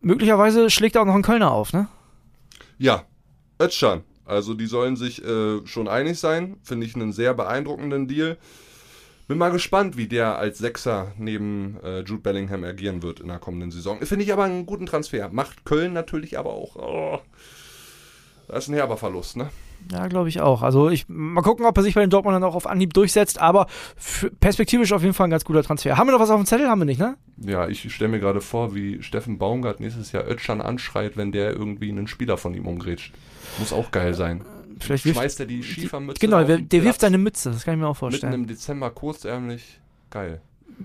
möglicherweise 0.00 0.70
schlägt 0.70 0.96
auch 0.96 1.04
noch 1.04 1.14
ein 1.14 1.22
Kölner 1.22 1.50
auf, 1.52 1.72
ne? 1.72 1.88
Ja, 2.78 3.04
Özcan. 3.60 4.04
Also 4.30 4.54
die 4.54 4.66
sollen 4.66 4.94
sich 4.94 5.24
äh, 5.24 5.66
schon 5.66 5.88
einig 5.88 6.20
sein. 6.20 6.56
Finde 6.62 6.86
ich 6.86 6.94
einen 6.94 7.12
sehr 7.12 7.34
beeindruckenden 7.34 8.06
Deal. 8.06 8.38
Bin 9.26 9.38
mal 9.38 9.50
gespannt, 9.50 9.96
wie 9.96 10.06
der 10.06 10.38
als 10.38 10.58
Sechser 10.58 11.12
neben 11.18 11.78
äh, 11.82 12.00
Jude 12.00 12.22
Bellingham 12.22 12.62
agieren 12.62 13.02
wird 13.02 13.18
in 13.18 13.26
der 13.26 13.40
kommenden 13.40 13.72
Saison. 13.72 14.00
Finde 14.00 14.24
ich 14.24 14.32
aber 14.32 14.44
einen 14.44 14.66
guten 14.66 14.86
Transfer. 14.86 15.30
Macht 15.32 15.64
Köln 15.64 15.92
natürlich 15.92 16.38
aber 16.38 16.52
auch. 16.52 16.76
Oh, 16.76 17.18
das 18.46 18.64
ist 18.64 18.68
ein 18.68 18.74
herber 18.74 18.96
Verlust, 18.96 19.36
ne? 19.36 19.50
Ja, 19.90 20.06
glaube 20.06 20.28
ich 20.28 20.40
auch. 20.40 20.62
Also 20.62 20.90
ich 20.90 21.06
mal 21.08 21.42
gucken, 21.42 21.66
ob 21.66 21.76
er 21.76 21.82
sich 21.82 21.94
bei 21.94 22.00
den 22.00 22.10
Dortmundern 22.10 22.44
auch 22.44 22.54
auf 22.54 22.68
Anhieb 22.68 22.94
durchsetzt, 22.94 23.40
aber 23.40 23.66
perspektivisch 24.38 24.92
auf 24.92 25.02
jeden 25.02 25.14
Fall 25.14 25.26
ein 25.26 25.30
ganz 25.30 25.44
guter 25.44 25.64
Transfer. 25.64 25.96
Haben 25.96 26.06
wir 26.06 26.12
noch 26.12 26.20
was 26.20 26.30
auf 26.30 26.40
dem 26.40 26.46
Zettel? 26.46 26.68
Haben 26.68 26.82
wir 26.82 26.84
nicht, 26.84 27.00
ne? 27.00 27.16
Ja, 27.38 27.66
ich 27.66 27.92
stelle 27.92 28.10
mir 28.10 28.20
gerade 28.20 28.40
vor, 28.40 28.74
wie 28.74 29.02
Steffen 29.02 29.38
Baumgart 29.38 29.80
nächstes 29.80 30.12
Jahr 30.12 30.28
Özcan 30.28 30.60
anschreit, 30.60 31.16
wenn 31.16 31.32
der 31.32 31.52
irgendwie 31.52 31.90
einen 31.90 32.06
Spieler 32.06 32.36
von 32.36 32.54
ihm 32.54 32.66
umgrätscht. 32.66 33.12
Muss 33.58 33.72
auch 33.72 33.90
geil 33.90 34.14
sein. 34.14 34.44
Vielleicht 34.78 35.04
wirft, 35.04 35.18
Schmeißt 35.18 35.40
er 35.40 35.46
die 35.46 35.62
Schiefermütze 35.62 36.20
genau, 36.20 36.42
der, 36.42 36.84
wirft 36.84 37.00
seine 37.00 37.18
Mütze, 37.18 37.50
das 37.50 37.64
kann 37.64 37.74
ich 37.74 37.80
mir 37.80 37.86
auch 37.86 37.90
mitten 37.90 37.98
vorstellen. 37.98 38.32
im 38.32 38.46
Dezember 38.46 38.90
kurzärmlich. 38.90 39.80
Geil. 40.10 40.40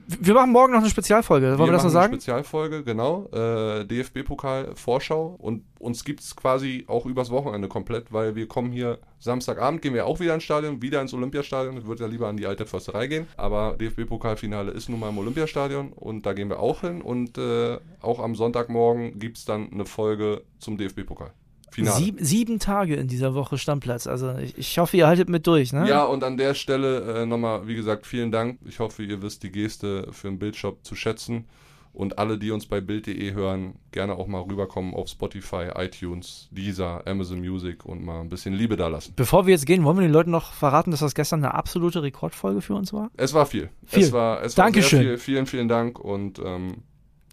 Wir 0.07 0.33
machen 0.33 0.51
morgen 0.51 0.73
noch 0.73 0.81
eine 0.81 0.89
Spezialfolge, 0.89 1.57
wollen 1.57 1.69
wir, 1.69 1.73
das 1.73 1.83
noch 1.83 1.89
sagen? 1.89 2.13
Eine 2.13 2.21
Spezialfolge, 2.21 2.83
genau. 2.83 3.29
Äh, 3.31 3.85
DFB-Pokal-Vorschau. 3.85 5.35
Und 5.37 5.63
uns 5.79 6.03
gibt 6.03 6.19
es 6.19 6.35
quasi 6.35 6.83
auch 6.87 7.05
übers 7.05 7.29
Wochenende 7.29 7.69
komplett, 7.69 8.11
weil 8.11 8.35
wir 8.35 8.47
kommen 8.47 8.71
hier 8.71 8.99
Samstagabend, 9.19 9.81
gehen 9.81 9.93
wir 9.93 10.05
auch 10.05 10.19
wieder 10.19 10.33
ins 10.33 10.43
Stadion, 10.43 10.81
wieder 10.81 11.01
ins 11.01 11.13
Olympiastadion. 11.13 11.77
Ich 11.77 11.85
würde 11.85 12.03
ja 12.03 12.09
lieber 12.09 12.27
an 12.27 12.35
die 12.35 12.45
alte 12.45 12.65
Försterei 12.65 13.07
gehen. 13.07 13.27
Aber 13.37 13.77
DFB-Pokalfinale 13.79 14.71
ist 14.71 14.89
nun 14.89 14.99
mal 14.99 15.09
im 15.09 15.17
Olympiastadion 15.17 15.93
und 15.93 16.25
da 16.25 16.33
gehen 16.33 16.49
wir 16.49 16.59
auch 16.59 16.81
hin. 16.81 17.01
Und 17.01 17.37
äh, 17.37 17.77
auch 18.01 18.19
am 18.19 18.35
Sonntagmorgen 18.35 19.17
gibt 19.17 19.37
es 19.37 19.45
dann 19.45 19.71
eine 19.71 19.85
Folge 19.85 20.41
zum 20.59 20.77
DFB-Pokal. 20.77 21.31
Finale. 21.75 21.97
Sieb, 21.97 22.17
sieben 22.21 22.59
Tage 22.59 22.95
in 22.95 23.09
dieser 23.09 23.35
Woche 23.35 23.57
Stammplatz. 23.57 24.07
Also 24.07 24.33
ich, 24.37 24.57
ich 24.57 24.77
hoffe, 24.77 24.95
ihr 24.95 25.07
haltet 25.07 25.27
mit 25.27 25.45
durch, 25.45 25.73
ne? 25.73 25.89
Ja, 25.89 26.05
und 26.05 26.23
an 26.23 26.37
der 26.37 26.53
Stelle 26.53 27.23
äh, 27.23 27.25
nochmal, 27.25 27.67
wie 27.67 27.75
gesagt, 27.75 28.07
vielen 28.07 28.31
Dank. 28.31 28.59
Ich 28.65 28.79
hoffe, 28.79 29.03
ihr 29.03 29.21
wisst 29.21 29.43
die 29.43 29.51
Geste 29.51 30.07
für 30.11 30.29
den 30.29 30.39
Bildshop 30.39 30.85
zu 30.85 30.95
schätzen. 30.95 31.45
Und 31.91 32.17
alle, 32.17 32.37
die 32.37 32.51
uns 32.51 32.65
bei 32.65 32.79
Bild.de 32.79 33.33
hören, 33.33 33.75
gerne 33.91 34.15
auch 34.15 34.27
mal 34.27 34.41
rüberkommen 34.41 34.93
auf 34.93 35.09
Spotify, 35.09 35.69
iTunes, 35.75 36.47
Deezer, 36.51 37.05
Amazon 37.05 37.39
Music 37.39 37.85
und 37.85 38.05
mal 38.05 38.21
ein 38.21 38.29
bisschen 38.29 38.53
Liebe 38.53 38.77
da 38.77 38.87
lassen. 38.87 39.13
Bevor 39.17 39.45
wir 39.45 39.53
jetzt 39.53 39.65
gehen, 39.65 39.83
wollen 39.83 39.97
wir 39.97 40.03
den 40.03 40.13
Leuten 40.13 40.31
noch 40.31 40.53
verraten, 40.53 40.91
dass 40.91 41.01
das 41.01 41.13
gestern 41.13 41.43
eine 41.43 41.53
absolute 41.53 42.03
Rekordfolge 42.03 42.61
für 42.61 42.75
uns 42.75 42.93
war? 42.93 43.11
Es 43.17 43.33
war 43.33 43.45
viel. 43.45 43.69
Viel. 43.85 44.03
Es 44.03 44.13
war, 44.13 44.41
es 44.43 44.57
war 44.57 44.65
Dankeschön. 44.65 44.99
sehr 44.99 45.07
viel. 45.09 45.17
Vielen, 45.17 45.45
vielen 45.45 45.67
Dank 45.67 45.99
und 45.99 46.39
ähm, 46.39 46.83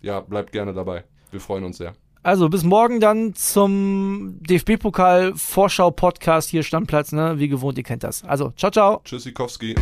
ja, 0.00 0.20
bleibt 0.20 0.50
gerne 0.50 0.72
dabei. 0.72 1.05
Wir 1.31 1.40
freuen 1.40 1.62
uns 1.62 1.78
sehr. 1.78 1.94
Also 2.24 2.48
bis 2.48 2.62
morgen 2.62 3.00
dann 3.00 3.35
zum 3.35 4.37
DFB-Pokal-Vorschau-Podcast 4.42 6.50
hier 6.50 6.62
Stammplatz, 6.62 7.11
ne? 7.11 7.40
Wie 7.40 7.48
gewohnt, 7.48 7.76
ihr 7.78 7.85
kennt 7.85 8.04
das. 8.04 8.22
Also, 8.24 8.52
ciao, 8.56 8.70
ciao. 8.70 9.00
Tschüssikowski. 9.04 9.74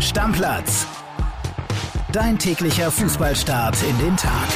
Stammplatz. 0.00 0.86
Dein 2.12 2.38
täglicher 2.38 2.90
Fußballstart 2.90 3.76
in 3.82 3.98
den 3.98 4.16
Tag. 4.16 4.48